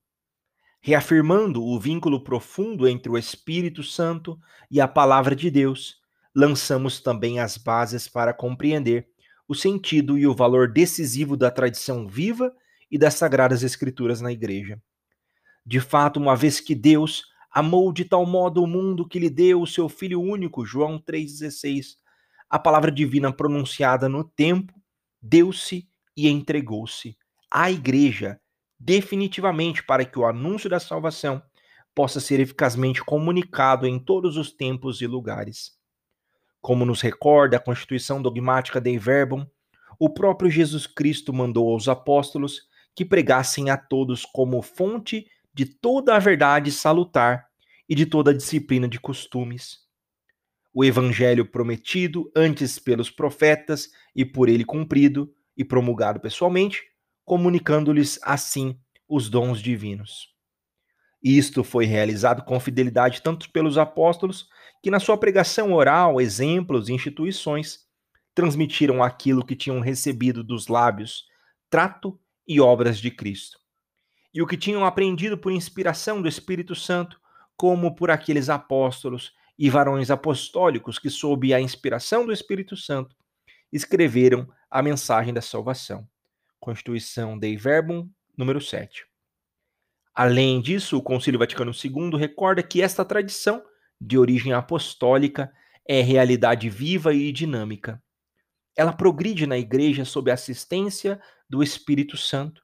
Reafirmando 0.81 1.63
o 1.63 1.77
vínculo 1.79 2.23
profundo 2.23 2.88
entre 2.88 3.11
o 3.11 3.17
Espírito 3.17 3.83
Santo 3.83 4.39
e 4.71 4.79
a 4.79 4.88
Palavra 4.88 5.35
de 5.35 5.51
Deus, 5.51 5.99
lançamos 6.33 7.01
também 7.01 7.39
as 7.39 7.57
bases 7.57 8.07
para 8.07 8.33
compreender 8.33 9.09
o 9.47 9.53
sentido 9.53 10.17
e 10.17 10.25
o 10.25 10.33
valor 10.33 10.71
decisivo 10.71 11.35
da 11.35 11.51
tradição 11.51 12.07
viva 12.07 12.53
e 12.89 12.97
das 12.97 13.15
Sagradas 13.15 13.63
Escrituras 13.63 14.21
na 14.21 14.31
Igreja. 14.31 14.81
De 15.65 15.79
fato, 15.79 16.19
uma 16.19 16.35
vez 16.35 16.59
que 16.59 16.73
Deus 16.73 17.25
amou 17.51 17.91
de 17.91 18.06
tal 18.06 18.25
modo 18.25 18.63
o 18.63 18.68
mundo 18.68 19.08
que 19.08 19.20
lhe 19.20 19.29
deu 19.29 19.62
o 19.62 19.68
seu 19.68 19.89
Filho 19.89 20.22
único, 20.22 20.65
João 20.65 21.00
3,16. 21.00 21.96
A 22.50 22.60
palavra 22.60 22.91
divina 22.91 23.32
pronunciada 23.32 24.08
no 24.08 24.24
tempo 24.24 24.74
deu-se 25.22 25.88
e 26.15 26.27
entregou-se 26.27 27.18
à 27.51 27.72
igreja, 27.72 28.39
definitivamente 28.79 29.84
para 29.84 30.06
que 30.06 30.20
o 30.20 30.25
anúncio 30.25 30.70
da 30.70 30.79
salvação 30.79 31.41
possa 31.94 32.20
ser 32.20 32.39
eficazmente 32.39 33.03
comunicado 33.03 33.86
em 33.86 34.00
todos 34.00 34.38
os 34.38 34.51
tempos 34.51 35.01
e 35.01 35.08
lugares. 35.08 35.77
Como 36.62 36.86
nos 36.86 37.01
recorda 37.01 37.58
a 37.58 37.60
Constituição 37.60 38.22
Dogmática 38.22 38.79
Dei 38.79 38.98
Verbum, 38.98 39.46
o 39.98 40.10
próprio 40.10 40.50
Jesus 40.50 40.88
Cristo 40.88 41.34
mandou 41.34 41.70
aos 41.72 41.88
apóstolos 41.88 42.62
que 42.96 43.06
pregassem 43.06 43.70
a 43.70 43.77
todos 43.77 44.25
como 44.25 44.62
fonte 44.62 45.25
de 45.59 45.65
toda 45.65 46.15
a 46.15 46.19
verdade 46.19 46.71
salutar 46.71 47.49
e 47.89 47.93
de 47.93 48.05
toda 48.05 48.31
a 48.31 48.33
disciplina 48.33 48.87
de 48.87 48.97
costumes. 48.97 49.79
O 50.73 50.85
evangelho 50.85 51.45
prometido 51.45 52.31
antes 52.33 52.79
pelos 52.79 53.11
profetas 53.11 53.89
e 54.15 54.23
por 54.23 54.47
ele 54.47 54.63
cumprido 54.63 55.29
e 55.57 55.65
promulgado 55.65 56.17
pessoalmente, 56.21 56.81
comunicando-lhes 57.25 58.17
assim 58.23 58.79
os 59.05 59.29
dons 59.29 59.61
divinos. 59.61 60.33
Isto 61.21 61.61
foi 61.61 61.83
realizado 61.83 62.41
com 62.45 62.57
fidelidade 62.57 63.21
tanto 63.21 63.51
pelos 63.51 63.77
apóstolos, 63.77 64.47
que 64.81 64.89
na 64.89 64.97
sua 65.01 65.17
pregação 65.17 65.73
oral, 65.73 66.21
exemplos 66.21 66.87
e 66.87 66.93
instituições 66.93 67.79
transmitiram 68.33 69.03
aquilo 69.03 69.45
que 69.45 69.57
tinham 69.57 69.81
recebido 69.81 70.41
dos 70.41 70.69
lábios, 70.69 71.25
trato 71.69 72.17
e 72.47 72.61
obras 72.61 72.97
de 72.97 73.11
Cristo 73.11 73.59
e 74.33 74.41
o 74.41 74.48
que 74.48 74.57
tinham 74.57 74.86
aprendido 74.86 75.38
por 75.38 75.51
inspiração 75.51 76.21
do 76.21 76.27
Espírito 76.27 76.75
Santo, 76.75 77.19
como 77.57 77.95
por 77.95 78.12
aqueles 78.12 78.50
apóstolos 78.50 79.33
e 79.57 79.69
varões 79.69 80.09
apostólicos 80.09 80.98
que, 80.98 81.09
sob 81.09 81.53
a 81.53 81.59
inspiração 81.59 82.25
do 82.25 82.31
Espírito 82.31 82.77
Santo, 82.77 83.15
escreveram 83.71 84.48
a 84.69 84.81
mensagem 84.81 85.33
da 85.33 85.41
salvação. 85.41 86.07
Constituição 86.59 87.38
Dei 87.38 87.57
Verbum, 87.57 88.09
número 88.38 88.62
7. 88.62 89.05
Além 90.13 90.62
disso, 90.62 90.98
o 90.98 91.01
Concílio 91.01 91.39
Vaticano 91.39 91.71
II 91.71 92.17
recorda 92.17 92.62
que 92.62 92.81
esta 92.81 93.05
tradição, 93.05 93.63
de 94.00 94.17
origem 94.17 94.53
apostólica, 94.53 95.51
é 95.88 96.01
realidade 96.01 96.69
viva 96.69 97.13
e 97.13 97.31
dinâmica. 97.31 98.01
Ela 98.75 98.93
progride 98.93 99.48
na 99.48 99.57
Igreja 99.57 100.05
sob 100.05 100.29
a 100.29 100.36
assistência 100.36 101.19
do 101.50 101.63
Espírito 101.63 102.15
Santo, 102.15 102.62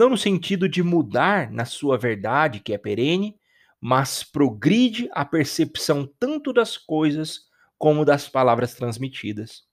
não 0.00 0.08
no 0.08 0.16
sentido 0.16 0.66
de 0.66 0.82
mudar 0.82 1.50
na 1.50 1.66
sua 1.66 1.98
verdade, 1.98 2.60
que 2.60 2.72
é 2.72 2.78
perene, 2.78 3.38
mas 3.78 4.24
progride 4.24 5.10
a 5.12 5.26
percepção 5.26 6.10
tanto 6.18 6.54
das 6.54 6.78
coisas 6.78 7.40
como 7.76 8.02
das 8.02 8.26
palavras 8.26 8.74
transmitidas. 8.74 9.64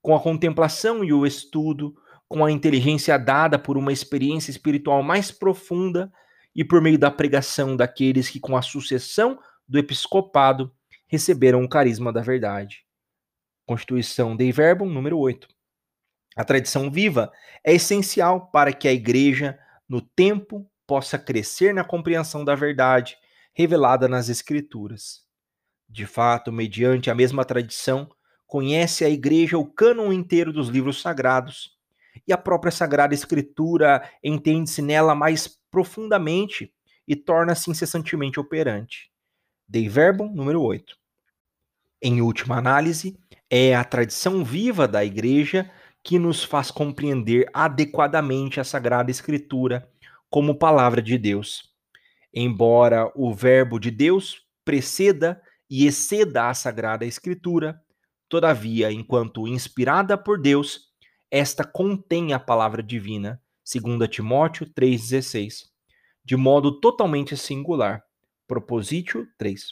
Com 0.00 0.16
a 0.16 0.20
contemplação 0.20 1.04
e 1.04 1.12
o 1.12 1.24
estudo, 1.24 1.94
com 2.28 2.44
a 2.44 2.50
inteligência 2.50 3.16
dada 3.16 3.56
por 3.56 3.78
uma 3.78 3.92
experiência 3.92 4.50
espiritual 4.50 5.00
mais 5.00 5.30
profunda 5.30 6.12
e 6.56 6.64
por 6.64 6.82
meio 6.82 6.98
da 6.98 7.08
pregação 7.08 7.76
daqueles 7.76 8.28
que, 8.28 8.40
com 8.40 8.56
a 8.56 8.62
sucessão 8.62 9.38
do 9.68 9.78
episcopado, 9.78 10.72
receberam 11.06 11.62
o 11.62 11.68
carisma 11.68 12.12
da 12.12 12.20
verdade. 12.20 12.84
Constituição 13.64 14.34
Dei 14.34 14.50
Verbum, 14.50 14.88
número 14.88 15.16
8. 15.18 15.46
A 16.36 16.44
tradição 16.44 16.90
viva 16.90 17.32
é 17.64 17.74
essencial 17.74 18.50
para 18.50 18.72
que 18.72 18.88
a 18.88 18.92
igreja, 18.92 19.58
no 19.88 20.00
tempo, 20.00 20.68
possa 20.86 21.18
crescer 21.18 21.74
na 21.74 21.84
compreensão 21.84 22.44
da 22.44 22.54
verdade 22.54 23.16
revelada 23.54 24.08
nas 24.08 24.28
Escrituras. 24.28 25.22
De 25.88 26.06
fato, 26.06 26.50
mediante 26.50 27.10
a 27.10 27.14
mesma 27.14 27.44
tradição, 27.44 28.10
conhece 28.46 29.04
a 29.04 29.10
igreja 29.10 29.58
o 29.58 29.66
cânon 29.66 30.12
inteiro 30.12 30.52
dos 30.52 30.68
livros 30.68 31.00
sagrados, 31.00 31.76
e 32.26 32.32
a 32.32 32.38
própria 32.38 32.70
Sagrada 32.70 33.14
Escritura 33.14 34.08
entende-se 34.22 34.82
nela 34.82 35.14
mais 35.14 35.48
profundamente 35.70 36.72
e 37.08 37.16
torna-se 37.16 37.70
incessantemente 37.70 38.38
operante. 38.38 39.10
Dei 39.66 39.88
Verbum, 39.88 40.30
número 40.32 40.62
8. 40.62 40.96
Em 42.02 42.20
última 42.20 42.56
análise, 42.58 43.18
é 43.48 43.74
a 43.74 43.84
tradição 43.84 44.44
viva 44.44 44.86
da 44.86 45.04
igreja 45.04 45.70
que 46.02 46.18
nos 46.18 46.42
faz 46.42 46.70
compreender 46.70 47.48
adequadamente 47.52 48.60
a 48.60 48.64
Sagrada 48.64 49.10
Escritura 49.10 49.88
como 50.28 50.58
palavra 50.58 51.00
de 51.00 51.16
Deus. 51.16 51.70
Embora 52.34 53.10
o 53.14 53.32
Verbo 53.32 53.78
de 53.78 53.90
Deus 53.90 54.42
preceda 54.64 55.40
e 55.68 55.86
exceda 55.86 56.48
a 56.48 56.54
Sagrada 56.54 57.04
Escritura, 57.04 57.80
todavia, 58.28 58.90
enquanto 58.90 59.46
inspirada 59.46 60.16
por 60.16 60.40
Deus, 60.40 60.92
esta 61.30 61.64
contém 61.64 62.32
a 62.32 62.38
palavra 62.38 62.82
divina, 62.82 63.40
segundo 63.62 64.06
Timóteo 64.08 64.66
3,16, 64.66 65.66
de 66.24 66.36
modo 66.36 66.80
totalmente 66.80 67.36
singular. 67.36 68.02
Propositio 68.46 69.26
3. 69.38 69.66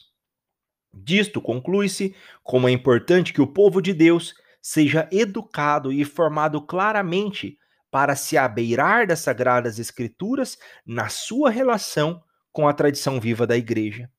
Disto 0.93 1.41
conclui-se 1.41 2.15
como 2.43 2.69
é 2.69 2.73
importante 2.73 3.33
que 3.33 3.41
o 3.41 3.47
povo 3.47 3.81
de 3.81 3.93
Deus 3.93 4.35
seja 4.61 5.09
educado 5.11 5.93
e 5.93 6.05
formado 6.05 6.61
claramente 6.61 7.59
para 7.91 8.15
se 8.15 8.37
abeirar 8.37 9.07
das 9.07 9.21
sagradas 9.21 9.79
escrituras 9.79 10.59
na 10.87 11.09
sua 11.09 11.51
relação 11.51 12.23
com 12.53 12.69
a 12.69 12.73
tradição 12.73 13.21
viva 13.21 13.47
da 13.47 13.57
igreja, 13.57 14.11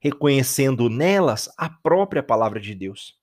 reconhecendo 0.00 0.88
nelas 0.88 1.48
a 1.56 1.68
própria 1.68 2.22
palavra 2.22 2.60
de 2.60 2.74
Deus. 2.74 3.18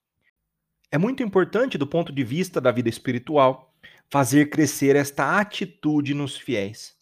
É 0.91 0.97
muito 0.97 1.21
importante, 1.21 1.77
do 1.77 1.85
ponto 1.85 2.13
de 2.13 2.23
vista 2.23 2.61
da 2.61 2.71
vida 2.71 2.87
espiritual, 2.87 3.73
fazer 4.09 4.49
crescer 4.49 4.95
esta 4.95 5.37
atitude 5.39 6.13
nos 6.13 6.37
fiéis. 6.37 6.95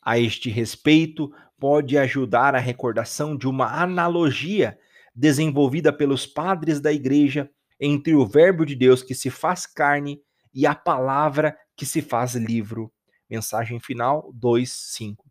A 0.00 0.18
este 0.18 0.48
respeito, 0.48 1.32
pode 1.58 1.98
ajudar 1.98 2.54
a 2.54 2.60
recordação 2.60 3.36
de 3.36 3.48
uma 3.48 3.82
analogia 3.82 4.78
desenvolvida 5.14 5.92
pelos 5.92 6.26
padres 6.26 6.80
da 6.80 6.92
igreja 6.92 7.50
entre 7.80 8.14
o 8.14 8.26
Verbo 8.26 8.64
de 8.64 8.74
Deus 8.74 9.02
que 9.02 9.14
se 9.14 9.30
faz 9.30 9.66
carne 9.66 10.20
e 10.52 10.66
a 10.66 10.74
palavra 10.74 11.56
que 11.76 11.86
se 11.86 12.02
faz 12.02 12.34
livro. 12.34 12.92
Mensagem 13.28 13.78
final 13.78 14.32
2:5. 14.34 15.24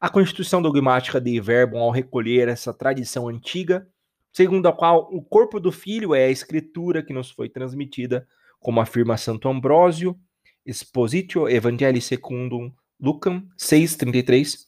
A 0.00 0.08
constituição 0.08 0.62
dogmática 0.62 1.20
de 1.20 1.40
Verbo, 1.40 1.78
ao 1.78 1.90
recolher 1.90 2.48
essa 2.48 2.72
tradição 2.72 3.28
antiga, 3.28 3.88
segundo 4.32 4.68
a 4.68 4.72
qual 4.72 5.08
o 5.12 5.22
corpo 5.22 5.58
do 5.58 5.72
Filho 5.72 6.14
é 6.14 6.26
a 6.26 6.30
escritura 6.30 7.02
que 7.02 7.12
nos 7.12 7.30
foi 7.30 7.48
transmitida, 7.48 8.28
como 8.60 8.80
afirma 8.80 9.16
Santo 9.16 9.48
Ambrósio, 9.48 10.18
Expositio 10.64 11.48
Evangelii 11.48 12.00
Secundum 12.00 12.72
Lucam 12.98 13.46
6:33, 13.56 14.66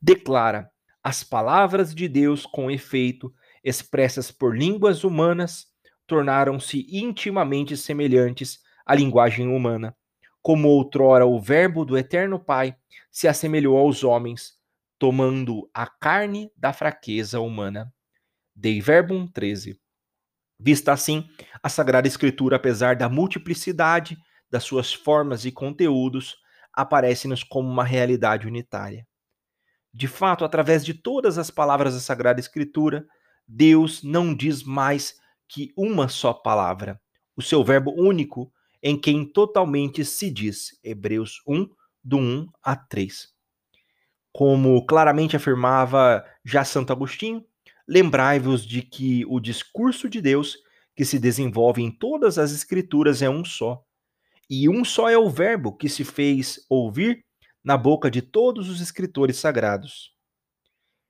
declara 0.00 0.70
as 1.02 1.22
palavras 1.22 1.94
de 1.94 2.08
Deus 2.08 2.44
com 2.44 2.70
efeito 2.70 3.32
expressas 3.62 4.30
por 4.30 4.56
línguas 4.56 5.04
humanas 5.04 5.66
tornaram-se 6.06 6.86
intimamente 6.90 7.76
semelhantes 7.76 8.60
à 8.84 8.94
linguagem 8.94 9.48
humana, 9.48 9.96
como 10.42 10.68
outrora 10.68 11.26
o 11.26 11.40
Verbo 11.40 11.84
do 11.84 11.98
Eterno 11.98 12.38
Pai 12.38 12.76
se 13.10 13.26
assemelhou 13.26 13.76
aos 13.76 14.04
homens, 14.04 14.52
tomando 14.98 15.68
a 15.74 15.86
carne 15.86 16.50
da 16.56 16.72
fraqueza 16.72 17.40
humana. 17.40 17.92
Dei 18.54 18.80
Verbum 18.80 19.26
13. 19.26 19.78
Vista 20.58 20.92
assim, 20.92 21.28
a 21.62 21.68
Sagrada 21.68 22.08
Escritura, 22.08 22.56
apesar 22.56 22.96
da 22.96 23.08
multiplicidade 23.08 24.16
das 24.50 24.64
suas 24.64 24.92
formas 24.92 25.44
e 25.44 25.52
conteúdos, 25.52 26.36
aparece-nos 26.72 27.42
como 27.42 27.68
uma 27.68 27.84
realidade 27.84 28.46
unitária. 28.46 29.06
De 29.92 30.06
fato, 30.06 30.44
através 30.44 30.84
de 30.84 30.94
todas 30.94 31.38
as 31.38 31.50
palavras 31.50 31.94
da 31.94 32.00
Sagrada 32.00 32.38
Escritura, 32.38 33.06
Deus 33.48 34.02
não 34.02 34.34
diz 34.34 34.62
mais 34.62 35.18
que 35.48 35.72
uma 35.76 36.08
só 36.08 36.32
palavra, 36.32 37.00
o 37.36 37.42
seu 37.42 37.64
verbo 37.64 37.92
único, 37.96 38.52
em 38.82 38.98
quem 38.98 39.24
totalmente 39.24 40.04
se 40.04 40.30
diz. 40.30 40.78
Hebreus 40.82 41.40
1, 41.46 41.68
do 42.02 42.18
1 42.18 42.46
a 42.62 42.76
3. 42.76 43.28
Como 44.32 44.84
claramente 44.86 45.36
afirmava 45.36 46.24
já 46.44 46.64
Santo 46.64 46.92
Agostinho, 46.92 47.44
lembrai-vos 47.88 48.66
de 48.66 48.82
que 48.82 49.24
o 49.26 49.40
discurso 49.40 50.08
de 50.08 50.20
Deus, 50.20 50.58
que 50.94 51.04
se 51.04 51.18
desenvolve 51.18 51.82
em 51.82 51.90
todas 51.90 52.38
as 52.38 52.52
Escrituras, 52.52 53.22
é 53.22 53.30
um 53.30 53.44
só. 53.44 53.82
E 54.48 54.68
um 54.68 54.84
só 54.84 55.08
é 55.08 55.18
o 55.18 55.28
Verbo 55.28 55.76
que 55.76 55.88
se 55.88 56.04
fez 56.04 56.64
ouvir 56.68 57.24
na 57.64 57.76
boca 57.76 58.10
de 58.10 58.22
todos 58.22 58.68
os 58.68 58.80
escritores 58.80 59.38
sagrados. 59.38 60.14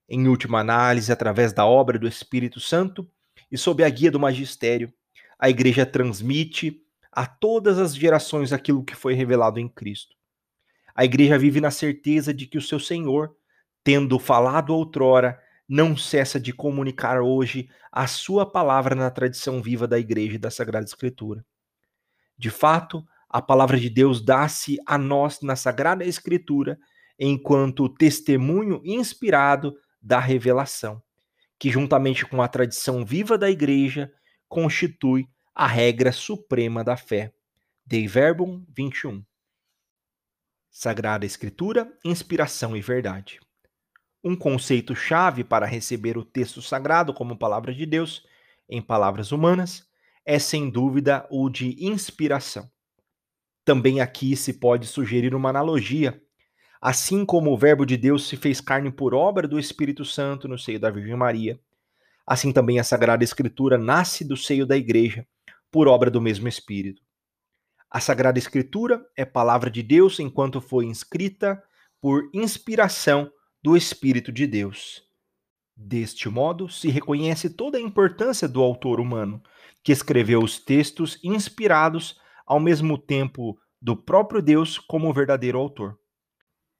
Em 0.09 0.28
última 0.28 0.61
análise, 0.61 1.12
através 1.12 1.52
da 1.52 1.66
obra 1.66 1.99
do 1.99 2.09
Espírito 2.09 2.61
Santo 2.61 3.07
e 3.50 3.57
sob 3.59 3.85
a 3.85 3.88
guia 3.88 4.11
do 4.11 4.21
magistério, 4.21 4.93
a 5.38 5.49
Igreja 5.50 5.85
transmite 5.85 6.81
a 7.12 7.26
todas 7.26 7.79
as 7.79 7.95
gerações 7.95 8.53
aquilo 8.53 8.85
que 8.85 8.95
foi 8.95 9.15
revelado 9.15 9.59
em 9.59 9.69
Cristo. 9.69 10.15
A 10.95 11.05
Igreja 11.05 11.38
vive 11.38 11.61
na 11.61 11.71
certeza 11.71 12.33
de 12.33 12.47
que 12.47 12.59
o 12.59 12.62
seu 12.62 12.81
Senhor, 12.81 13.37
tendo 13.85 14.19
falado 14.19 14.75
outrora, 14.75 15.38
não 15.68 15.97
cessa 15.97 16.38
de 16.38 16.53
comunicar 16.53 17.20
hoje 17.20 17.68
a 17.90 18.07
sua 18.07 18.47
palavra 18.47 18.94
na 18.94 19.11
tradição 19.11 19.61
viva 19.61 19.87
da 19.87 19.99
Igreja 19.99 20.37
e 20.37 20.38
da 20.38 20.51
Sagrada 20.51 20.87
Escritura. 20.87 21.44
De 22.38 22.51
fato, 22.51 23.05
a 23.29 23.42
palavra 23.42 23.79
de 23.79 23.90
Deus 23.90 24.25
dá-se 24.25 24.79
a 24.87 24.97
nós 24.97 25.40
na 25.40 25.57
Sagrada 25.57 26.05
Escritura 26.05 26.79
enquanto 27.18 27.88
testemunho 27.88 28.81
inspirado 28.85 29.75
da 30.01 30.20
revelação, 30.20 31.03
que, 31.59 31.71
juntamente 31.71 32.27
com 32.27 32.42
a 32.42 32.49
tradição 32.49 33.05
viva 33.05 33.38
da 33.38 33.51
Igreja, 33.51 34.12
constitui 34.49 35.29
a 35.55 35.66
regra 35.66 36.12
suprema 36.12 36.85
da 36.85 36.97
fé. 36.97 37.33
Dei 37.85 38.07
Verbum 38.07 38.64
21. 38.77 39.25
Sagrada 40.71 41.25
Escritura, 41.25 41.90
inspiração 42.05 42.77
e 42.77 42.81
verdade. 42.81 43.40
Um 44.23 44.37
conceito-chave 44.37 45.45
para 45.45 45.64
receber 45.64 46.19
o 46.19 46.25
texto 46.25 46.61
sagrado 46.61 47.14
como 47.14 47.38
palavra 47.38 47.73
de 47.73 47.87
Deus, 47.87 48.27
em 48.69 48.83
palavras 48.83 49.33
humanas, 49.33 49.87
é 50.25 50.38
sem 50.38 50.69
dúvida 50.69 51.27
o 51.31 51.49
de 51.49 51.77
inspiração. 51.83 52.69
Também 53.64 54.01
aqui 54.01 54.37
se 54.37 54.55
pode 54.55 54.87
sugerir 54.87 55.35
uma 55.35 55.51
analogia 55.51 56.21
Assim 56.81 57.25
como 57.25 57.53
o 57.53 57.57
Verbo 57.57 57.87
de 57.87 57.97
Deus 57.97 58.29
se 58.29 58.37
fez 58.37 58.61
carne 58.61 58.91
por 58.91 59.15
obra 59.15 59.49
do 59.49 59.59
Espírito 59.59 60.05
Santo 60.05 60.47
no 60.47 60.59
seio 60.59 60.79
da 60.79 60.91
Virgem 60.91 61.17
Maria, 61.17 61.59
assim 62.27 62.53
também 62.53 62.79
a 62.79 62.85
Sagrada 62.85 63.25
Escritura 63.25 63.79
nasce 63.79 64.25
do 64.25 64.37
seio 64.37 64.67
da 64.67 64.77
Igreja, 64.77 65.27
por 65.71 65.89
obra 65.89 66.11
do 66.11 66.21
mesmo 66.21 66.49
Espírito. 66.49 67.03
A 67.91 68.01
Sagrada 68.01 68.39
Escritura 68.39 69.07
é 69.17 69.25
palavra 69.25 69.71
de 69.71 69.83
Deus 69.83 70.19
enquanto 70.19 70.61
foi 70.61 70.87
inscrita 70.87 71.62
por 72.01 72.29
inspiração 72.35 73.31
do 73.62 73.77
Espírito 73.77 74.31
de 74.33 74.47
Deus. 74.47 75.03
Deste 75.77 76.29
modo, 76.29 76.69
se 76.69 76.89
reconhece 76.89 77.51
toda 77.51 77.79
a 77.79 77.81
importância 77.81 78.49
do 78.49 78.62
autor 78.62 79.01
humano, 79.01 79.43
que 79.83 79.93
escreveu 79.93 80.43
os 80.43 80.59
textos 80.59 81.19
inspirados 81.23 82.19
ao 82.47 82.59
mesmo 82.59 82.97
tempo 82.97 83.59
do 83.81 83.97
próprio 83.97 84.41
Deus 84.41 84.79
como 84.79 85.12
verdadeiro 85.12 85.59
autor. 85.59 85.99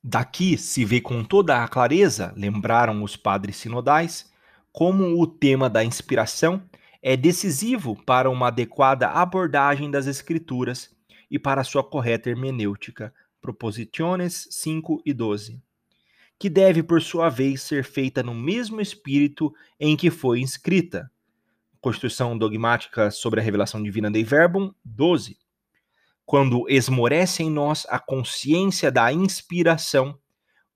Daqui 0.09 0.57
se 0.57 0.85
vê 0.85 1.01
com 1.01 1.25
toda 1.25 1.65
a 1.65 1.67
clareza, 1.67 2.33
lembraram 2.37 3.03
os 3.03 3.17
padres 3.17 3.57
sinodais, 3.57 4.33
como 4.71 5.21
o 5.21 5.27
tema 5.27 5.69
da 5.69 5.83
inspiração 5.83 6.63
é 7.03 7.17
decisivo 7.17 8.01
para 8.05 8.31
uma 8.31 8.47
adequada 8.47 9.09
abordagem 9.09 9.91
das 9.91 10.07
Escrituras 10.07 10.95
e 11.29 11.41
para 11.41 11.65
sua 11.65 11.83
correta 11.83 12.31
hermenêutica. 12.31 13.13
Proposiciones 13.43 14.47
5 14.49 15.03
e 15.05 15.13
12. 15.13 15.61
Que 16.39 16.49
deve, 16.49 16.85
por 16.85 17.03
sua 17.03 17.29
vez, 17.29 17.63
ser 17.63 17.83
feita 17.83 18.23
no 18.23 18.33
mesmo 18.33 18.81
espírito 18.81 19.53
em 19.81 19.97
que 19.97 20.09
foi 20.09 20.39
inscrita. 20.39 21.11
Constituição 21.81 22.39
dogmática 22.39 23.11
sobre 23.11 23.41
a 23.41 23.43
revelação 23.43 23.83
divina 23.83 24.09
Dei 24.09 24.23
Verbum 24.23 24.73
12 24.85 25.37
quando 26.27 26.69
esmorece 26.69 27.43
em 27.43 27.51
nós 27.51 27.87
a 27.89 27.99
consciência 27.99 28.91
da 28.91 29.13
inspiração, 29.13 30.19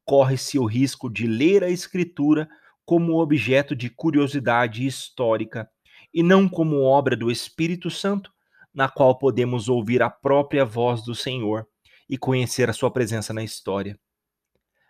corre-se 0.04 0.58
o 0.58 0.64
risco 0.64 1.10
de 1.10 1.26
ler 1.26 1.62
a 1.62 1.68
Escritura 1.68 2.48
como 2.86 3.20
objeto 3.20 3.76
de 3.76 3.90
curiosidade 3.90 4.86
histórica 4.86 5.68
e 6.14 6.22
não 6.22 6.48
como 6.48 6.82
obra 6.82 7.16
do 7.16 7.30
Espírito 7.30 7.90
Santo, 7.90 8.32
na 8.72 8.88
qual 8.88 9.18
podemos 9.18 9.68
ouvir 9.68 10.02
a 10.02 10.08
própria 10.08 10.64
voz 10.64 11.04
do 11.04 11.14
Senhor 11.14 11.66
e 12.08 12.16
conhecer 12.16 12.70
a 12.70 12.72
sua 12.72 12.90
presença 12.90 13.32
na 13.32 13.44
história. 13.44 13.98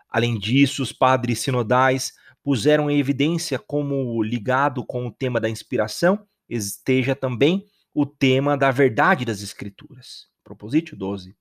Além 0.09 0.38
disso, 0.38 0.83
os 0.83 0.92
padres 0.92 1.40
sinodais 1.40 2.12
puseram 2.42 2.90
em 2.90 2.99
evidência 2.99 3.59
como 3.59 4.23
ligado 4.23 4.85
com 4.85 5.07
o 5.07 5.12
tema 5.12 5.40
da 5.40 5.49
inspiração 5.49 6.27
esteja 6.51 7.14
também 7.14 7.64
o 7.94 8.05
tema 8.05 8.57
da 8.57 8.70
verdade 8.70 9.25
das 9.25 9.40
Escrituras. 9.40 10.30
Propositio 10.44 10.96
12. 10.96 11.37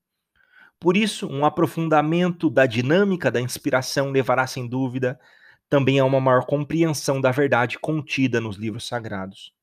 Por 0.80 0.96
isso, 0.96 1.28
um 1.28 1.46
aprofundamento 1.46 2.50
da 2.50 2.66
dinâmica 2.66 3.30
da 3.30 3.42
inspiração 3.42 4.12
levará, 4.12 4.48
sem 4.48 4.68
dúvida, 4.68 5.20
também 5.70 6.00
a 6.00 6.06
uma 6.06 6.22
maior 6.22 6.46
compreensão 6.46 7.20
da 7.20 7.32
verdade 7.32 7.78
contida 7.78 8.40
nos 8.40 8.56
livros 8.56 8.88
sagrados. 8.88 9.54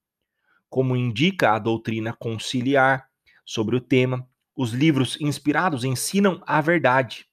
Como 0.68 0.94
indica 0.94 1.53
a 1.53 1.59
doutrina 1.59 2.12
conciliar 2.12 3.09
sobre 3.44 3.77
o 3.77 3.81
tema, 3.81 4.29
os 4.55 4.72
livros 4.72 5.18
inspirados 5.20 5.85
ensinam 5.85 6.42
a 6.46 6.61
verdade. 6.61 7.27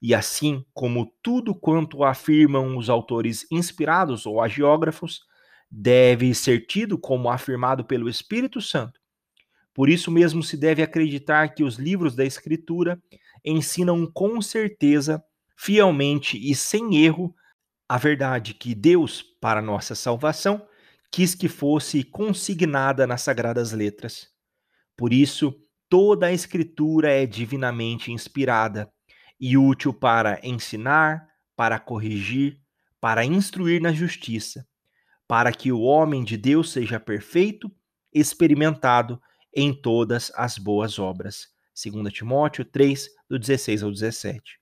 E 0.00 0.14
assim 0.14 0.64
como 0.72 1.12
tudo 1.22 1.54
quanto 1.54 2.04
afirmam 2.04 2.76
os 2.76 2.88
autores 2.88 3.46
inspirados 3.50 4.24
ou 4.24 4.40
agiógrafos, 4.40 5.24
deve 5.70 6.34
ser 6.34 6.66
tido 6.66 6.98
como 6.98 7.30
afirmado 7.30 7.84
pelo 7.84 8.08
Espírito 8.08 8.60
Santo 8.60 8.99
por 9.80 9.88
isso 9.88 10.10
mesmo 10.10 10.42
se 10.42 10.58
deve 10.58 10.82
acreditar 10.82 11.54
que 11.54 11.64
os 11.64 11.76
livros 11.76 12.14
da 12.14 12.22
Escritura 12.22 13.02
ensinam 13.42 14.06
com 14.06 14.42
certeza, 14.42 15.24
fielmente 15.56 16.36
e 16.36 16.54
sem 16.54 17.02
erro, 17.02 17.34
a 17.88 17.96
verdade 17.96 18.52
que 18.52 18.74
Deus, 18.74 19.22
para 19.40 19.62
nossa 19.62 19.94
salvação, 19.94 20.68
quis 21.10 21.34
que 21.34 21.48
fosse 21.48 22.04
consignada 22.04 23.06
nas 23.06 23.22
sagradas 23.22 23.72
letras. 23.72 24.28
Por 24.94 25.14
isso, 25.14 25.58
toda 25.88 26.26
a 26.26 26.32
Escritura 26.34 27.10
é 27.10 27.24
divinamente 27.24 28.12
inspirada 28.12 28.92
e 29.40 29.56
útil 29.56 29.94
para 29.94 30.38
ensinar, 30.46 31.26
para 31.56 31.80
corrigir, 31.80 32.60
para 33.00 33.24
instruir 33.24 33.80
na 33.80 33.94
justiça, 33.94 34.68
para 35.26 35.50
que 35.50 35.72
o 35.72 35.80
homem 35.80 36.22
de 36.22 36.36
Deus 36.36 36.70
seja 36.70 37.00
perfeito, 37.00 37.74
experimentado 38.12 39.18
em 39.54 39.72
todas 39.72 40.32
as 40.34 40.58
boas 40.58 40.98
obras. 40.98 41.48
2 41.82 42.12
Timóteo 42.12 42.64
3, 42.64 43.08
do 43.28 43.38
16 43.38 43.82
ao 43.82 43.90
17. 43.90 44.58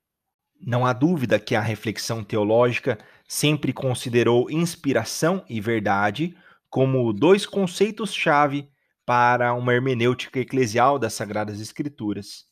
Não 0.61 0.85
há 0.85 0.93
dúvida 0.93 1.39
que 1.39 1.55
a 1.55 1.61
reflexão 1.61 2.25
teológica 2.25 2.99
sempre 3.27 3.73
considerou 3.73 4.51
inspiração 4.51 5.45
e 5.49 5.61
verdade 5.61 6.37
como 6.69 7.13
dois 7.13 7.47
conceitos-chave 7.47 8.69
para 9.07 9.55
uma 9.55 9.73
hermenêutica 9.73 10.41
eclesial 10.41 10.99
das 10.99 11.15
Sagradas 11.15 11.61
Escrituras. 11.61 12.45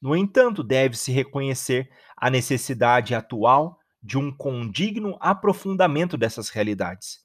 No 0.00 0.14
entanto, 0.14 0.62
deve-se 0.62 1.10
reconhecer 1.10 1.88
a 2.16 2.28
necessidade 2.28 3.14
atual 3.14 3.78
de 4.02 4.18
um 4.18 4.30
condigno 4.30 5.16
aprofundamento 5.20 6.16
dessas 6.16 6.48
realidades, 6.48 7.20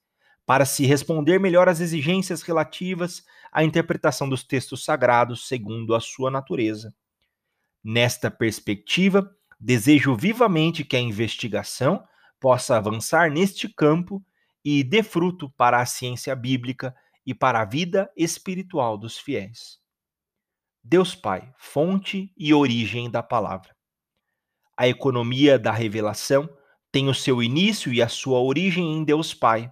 para 0.46 0.66
se 0.66 0.86
responder 0.86 1.40
melhor 1.40 1.68
às 1.68 1.80
exigências 1.80 2.42
relativas 2.42 3.24
à 3.52 3.64
interpretação 3.64 4.30
dos 4.30 4.44
textos 4.44 4.84
sagrados 4.84 5.48
segundo 5.48 5.94
a 5.94 6.00
sua 6.00 6.32
natureza. 6.32 6.94
Nesta 7.84 8.32
perspectiva, 8.32 9.36
desejo 9.60 10.16
vivamente 10.16 10.84
que 10.84 10.96
a 10.96 11.00
investigação 11.00 12.04
possa 12.40 12.78
avançar 12.78 13.30
neste 13.30 13.68
campo 13.68 14.24
e 14.64 14.84
dê 14.84 15.04
fruto 15.04 15.50
para 15.52 15.80
a 15.80 15.86
ciência 15.86 16.36
bíblica 16.36 16.96
e 17.26 17.34
para 17.34 17.62
a 17.62 17.66
vida 17.66 18.12
espiritual 18.16 18.98
dos 18.98 19.18
fiéis. 19.18 19.80
Deus 20.84 21.14
Pai, 21.14 21.54
fonte 21.58 22.34
e 22.36 22.54
origem 22.54 23.10
da 23.10 23.22
palavra. 23.22 23.76
A 24.76 24.88
economia 24.88 25.60
da 25.60 25.72
revelação 25.72 26.50
tem 26.92 27.08
o 27.08 27.14
seu 27.14 27.42
início 27.42 27.94
e 27.94 28.02
a 28.02 28.08
sua 28.08 28.40
origem 28.40 28.98
em 28.98 29.04
Deus 29.04 29.34
Pai. 29.34 29.72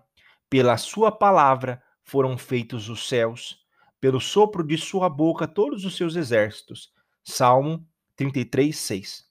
Pela 0.49 0.77
sua 0.77 1.11
palavra 1.11 1.81
foram 2.03 2.37
feitos 2.37 2.89
os 2.89 3.07
céus, 3.07 3.59
pelo 3.99 4.19
sopro 4.19 4.63
de 4.63 4.77
sua 4.77 5.09
boca 5.09 5.47
todos 5.47 5.85
os 5.85 5.95
seus 5.95 6.15
exércitos. 6.15 6.91
Salmo 7.23 7.85
33, 8.15 8.75
6. 8.75 9.29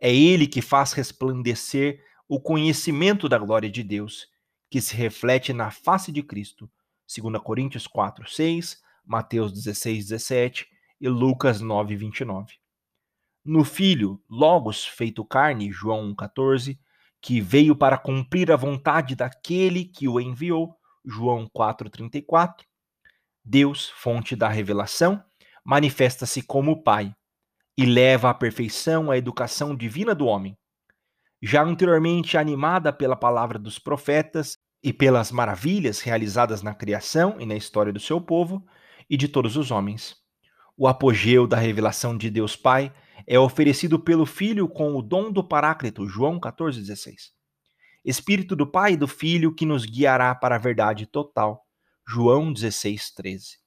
É 0.00 0.14
ele 0.14 0.46
que 0.46 0.60
faz 0.60 0.92
resplandecer 0.92 2.02
o 2.28 2.40
conhecimento 2.40 3.28
da 3.28 3.38
glória 3.38 3.70
de 3.70 3.82
Deus, 3.82 4.28
que 4.68 4.80
se 4.80 4.96
reflete 4.96 5.52
na 5.52 5.70
face 5.70 6.12
de 6.12 6.22
Cristo. 6.22 6.70
2 7.06 7.40
Coríntios 7.42 7.86
4, 7.86 8.28
6, 8.28 8.82
Mateus 9.04 9.52
16, 9.52 10.08
17 10.08 10.66
e 11.00 11.08
Lucas 11.08 11.60
9, 11.60 11.96
29. 11.96 12.54
No 13.44 13.64
Filho, 13.64 14.20
Logos 14.28 14.84
feito 14.84 15.24
carne, 15.24 15.70
João 15.70 16.12
14, 16.14 16.78
que 17.20 17.40
veio 17.40 17.76
para 17.76 17.96
cumprir 17.96 18.50
a 18.50 18.56
vontade 18.56 19.14
daquele 19.14 19.84
que 19.84 20.08
o 20.08 20.20
enviou, 20.20 20.76
João 21.04 21.48
4,34. 21.48 22.64
Deus, 23.48 23.88
fonte 23.90 24.34
da 24.34 24.48
revelação, 24.48 25.22
manifesta-se 25.64 26.42
como 26.42 26.82
Pai 26.82 27.14
e 27.78 27.86
leva 27.86 28.28
à 28.28 28.34
perfeição 28.34 29.08
a 29.08 29.16
educação 29.16 29.76
divina 29.76 30.16
do 30.16 30.26
homem. 30.26 30.58
Já 31.40 31.62
anteriormente 31.62 32.36
animada 32.36 32.92
pela 32.92 33.14
palavra 33.14 33.56
dos 33.56 33.78
profetas 33.78 34.58
e 34.82 34.92
pelas 34.92 35.30
maravilhas 35.30 36.00
realizadas 36.00 36.60
na 36.60 36.74
criação 36.74 37.36
e 37.38 37.46
na 37.46 37.54
história 37.54 37.92
do 37.92 38.00
seu 38.00 38.20
povo 38.20 38.66
e 39.08 39.16
de 39.16 39.28
todos 39.28 39.56
os 39.56 39.70
homens. 39.70 40.16
O 40.76 40.88
apogeu 40.88 41.46
da 41.46 41.56
revelação 41.56 42.18
de 42.18 42.28
Deus 42.28 42.56
Pai 42.56 42.92
é 43.28 43.38
oferecido 43.38 43.96
pelo 43.96 44.26
Filho 44.26 44.68
com 44.68 44.96
o 44.96 45.02
dom 45.02 45.30
do 45.30 45.44
Paráclito, 45.44 46.04
João 46.08 46.40
14,16. 46.40 47.30
Espírito 48.04 48.56
do 48.56 48.66
Pai 48.66 48.94
e 48.94 48.96
do 48.96 49.06
Filho 49.06 49.54
que 49.54 49.64
nos 49.64 49.84
guiará 49.84 50.34
para 50.34 50.56
a 50.56 50.58
verdade 50.58 51.06
total, 51.06 51.65
João 52.08 52.52
16,13. 52.52 53.58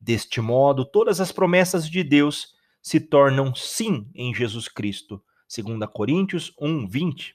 Deste 0.00 0.40
modo, 0.40 0.84
todas 0.84 1.20
as 1.20 1.32
promessas 1.32 1.88
de 1.88 2.04
Deus 2.04 2.54
se 2.82 3.00
tornam 3.00 3.54
sim 3.54 4.08
em 4.14 4.34
Jesus 4.34 4.68
Cristo, 4.68 5.22
2 5.48 5.88
Coríntios 5.92 6.52
1:20. 6.60 7.34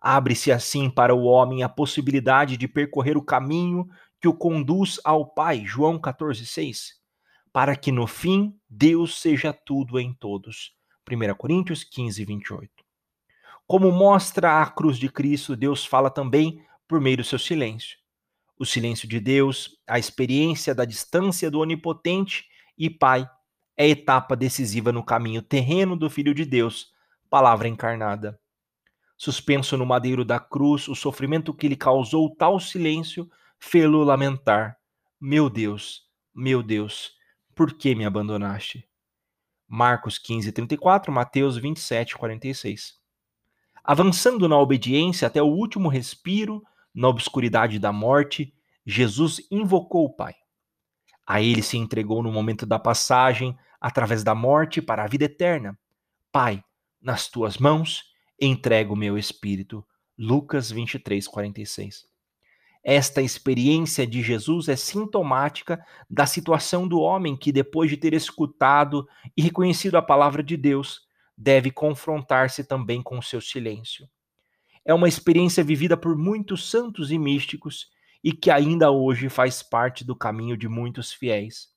Abre-se 0.00 0.50
assim 0.50 0.90
para 0.90 1.14
o 1.14 1.24
homem 1.24 1.62
a 1.62 1.68
possibilidade 1.68 2.56
de 2.56 2.68
percorrer 2.68 3.16
o 3.16 3.22
caminho 3.22 3.88
que 4.20 4.28
o 4.28 4.34
conduz 4.34 5.00
ao 5.04 5.26
Pai, 5.26 5.64
João 5.64 5.98
14,6 5.98 7.04
para 7.54 7.76
que 7.76 7.92
no 7.92 8.08
fim 8.08 8.58
Deus 8.68 9.20
seja 9.20 9.52
tudo 9.52 10.00
em 10.00 10.12
todos. 10.12 10.74
1 11.08 11.34
Coríntios 11.36 11.84
15, 11.84 12.24
28. 12.24 12.68
Como 13.64 13.92
mostra 13.92 14.60
a 14.60 14.66
cruz 14.66 14.98
de 14.98 15.08
Cristo, 15.08 15.54
Deus 15.54 15.86
fala 15.86 16.10
também 16.10 16.60
por 16.88 17.00
meio 17.00 17.18
do 17.18 17.24
seu 17.24 17.38
silêncio. 17.38 17.96
O 18.58 18.64
silêncio 18.64 19.08
de 19.08 19.18
Deus, 19.18 19.76
a 19.86 19.98
experiência 19.98 20.74
da 20.74 20.84
distância 20.84 21.50
do 21.50 21.60
Onipotente 21.60 22.46
e 22.78 22.88
Pai, 22.88 23.28
é 23.76 23.88
etapa 23.88 24.36
decisiva 24.36 24.92
no 24.92 25.04
caminho 25.04 25.42
terreno 25.42 25.96
do 25.96 26.08
Filho 26.08 26.32
de 26.32 26.44
Deus, 26.44 26.92
palavra 27.28 27.66
encarnada. 27.66 28.38
Suspenso 29.16 29.76
no 29.76 29.84
madeiro 29.84 30.24
da 30.24 30.38
cruz, 30.38 30.88
o 30.88 30.94
sofrimento 30.94 31.52
que 31.52 31.68
lhe 31.68 31.76
causou 31.76 32.34
tal 32.34 32.60
silêncio 32.60 33.28
fê-lo 33.58 34.04
lamentar: 34.04 34.76
Meu 35.20 35.50
Deus, 35.50 36.02
meu 36.32 36.62
Deus, 36.62 37.12
por 37.54 37.72
que 37.74 37.94
me 37.94 38.04
abandonaste? 38.04 38.88
Marcos 39.66 40.18
15, 40.18 40.52
34, 40.52 41.12
Mateus 41.12 41.56
27, 41.56 42.16
46. 42.16 42.98
Avançando 43.82 44.48
na 44.48 44.58
obediência 44.58 45.26
até 45.26 45.42
o 45.42 45.46
último 45.46 45.88
respiro, 45.88 46.62
na 46.94 47.08
obscuridade 47.08 47.78
da 47.78 47.92
morte, 47.92 48.54
Jesus 48.86 49.40
invocou 49.50 50.04
o 50.04 50.14
Pai. 50.14 50.34
A 51.26 51.40
ele 51.40 51.62
se 51.62 51.76
entregou 51.76 52.22
no 52.22 52.30
momento 52.30 52.64
da 52.66 52.78
passagem, 52.78 53.56
através 53.80 54.22
da 54.22 54.34
morte 54.34 54.80
para 54.80 55.04
a 55.04 55.06
vida 55.06 55.24
eterna. 55.24 55.78
Pai, 56.30 56.62
nas 57.00 57.28
tuas 57.28 57.58
mãos 57.58 58.02
entrego 58.40 58.94
o 58.94 58.96
meu 58.96 59.18
espírito. 59.18 59.84
Lucas 60.16 60.70
23, 60.70 61.26
46. 61.26 62.06
Esta 62.84 63.22
experiência 63.22 64.06
de 64.06 64.22
Jesus 64.22 64.68
é 64.68 64.76
sintomática 64.76 65.84
da 66.08 66.26
situação 66.26 66.86
do 66.86 67.00
homem 67.00 67.36
que, 67.36 67.50
depois 67.50 67.90
de 67.90 67.96
ter 67.96 68.12
escutado 68.12 69.08
e 69.36 69.42
reconhecido 69.42 69.96
a 69.96 70.02
palavra 70.02 70.42
de 70.42 70.56
Deus, 70.56 71.00
deve 71.36 71.70
confrontar-se 71.70 72.62
também 72.62 73.02
com 73.02 73.18
o 73.18 73.22
seu 73.22 73.40
silêncio. 73.40 74.06
É 74.84 74.92
uma 74.92 75.08
experiência 75.08 75.64
vivida 75.64 75.96
por 75.96 76.16
muitos 76.16 76.68
santos 76.68 77.10
e 77.10 77.18
místicos 77.18 77.88
e 78.22 78.32
que 78.32 78.50
ainda 78.50 78.90
hoje 78.90 79.28
faz 79.28 79.62
parte 79.62 80.04
do 80.04 80.14
caminho 80.14 80.56
de 80.56 80.68
muitos 80.68 81.12
fiéis. 81.12 81.68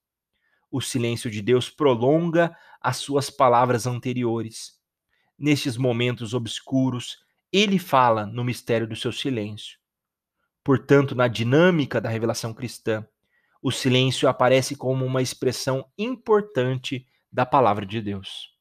O 0.70 0.82
silêncio 0.82 1.32
de 1.32 1.42
Deus 1.42 1.70
prolonga 1.70 2.56
as 2.82 2.98
suas 2.98 3.30
palavras 3.30 3.88
anteriores. 3.88 4.78
Nestes 5.38 5.78
momentos 5.78 6.34
obscuros, 6.34 7.18
ele 7.52 7.80
fala 7.80 8.26
no 8.26 8.44
mistério 8.44 8.88
do 8.88 8.96
seu 8.96 9.12
silêncio. 9.12 9.78
Portanto, 10.64 11.16
na 11.16 11.30
dinâmica 11.30 12.02
da 12.02 12.10
revelação 12.10 12.54
cristã, 12.54 13.08
o 13.62 13.72
silêncio 13.72 14.28
aparece 14.28 14.76
como 14.76 15.06
uma 15.06 15.22
expressão 15.22 15.90
importante 15.98 17.08
da 17.32 17.46
palavra 17.46 17.86
de 17.86 18.02
Deus. 18.02 18.57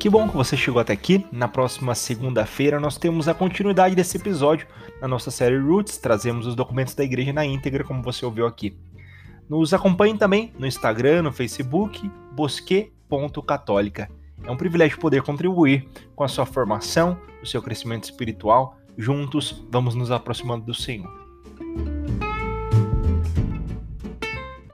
Que 0.00 0.08
bom 0.08 0.26
que 0.26 0.34
você 0.34 0.56
chegou 0.56 0.80
até 0.80 0.94
aqui. 0.94 1.26
Na 1.30 1.46
próxima 1.46 1.94
segunda-feira 1.94 2.80
nós 2.80 2.96
temos 2.96 3.28
a 3.28 3.34
continuidade 3.34 3.94
desse 3.94 4.16
episódio 4.16 4.66
na 4.98 5.06
nossa 5.06 5.30
série 5.30 5.58
Roots. 5.58 5.98
Trazemos 5.98 6.46
os 6.46 6.54
documentos 6.54 6.94
da 6.94 7.04
igreja 7.04 7.34
na 7.34 7.44
íntegra, 7.44 7.84
como 7.84 8.02
você 8.02 8.24
ouviu 8.24 8.46
aqui. 8.46 8.74
Nos 9.46 9.74
acompanhe 9.74 10.16
também 10.16 10.54
no 10.58 10.66
Instagram, 10.66 11.20
no 11.20 11.30
Facebook, 11.30 12.10
Bosque 12.32 12.90
Católica. 13.46 14.10
É 14.42 14.50
um 14.50 14.56
privilégio 14.56 14.98
poder 14.98 15.20
contribuir 15.20 15.86
com 16.16 16.24
a 16.24 16.28
sua 16.28 16.46
formação, 16.46 17.20
o 17.42 17.46
seu 17.46 17.60
crescimento 17.60 18.04
espiritual. 18.04 18.78
Juntos, 18.96 19.62
vamos 19.70 19.94
nos 19.94 20.10
aproximando 20.10 20.64
do 20.64 20.72
Senhor. 20.72 21.19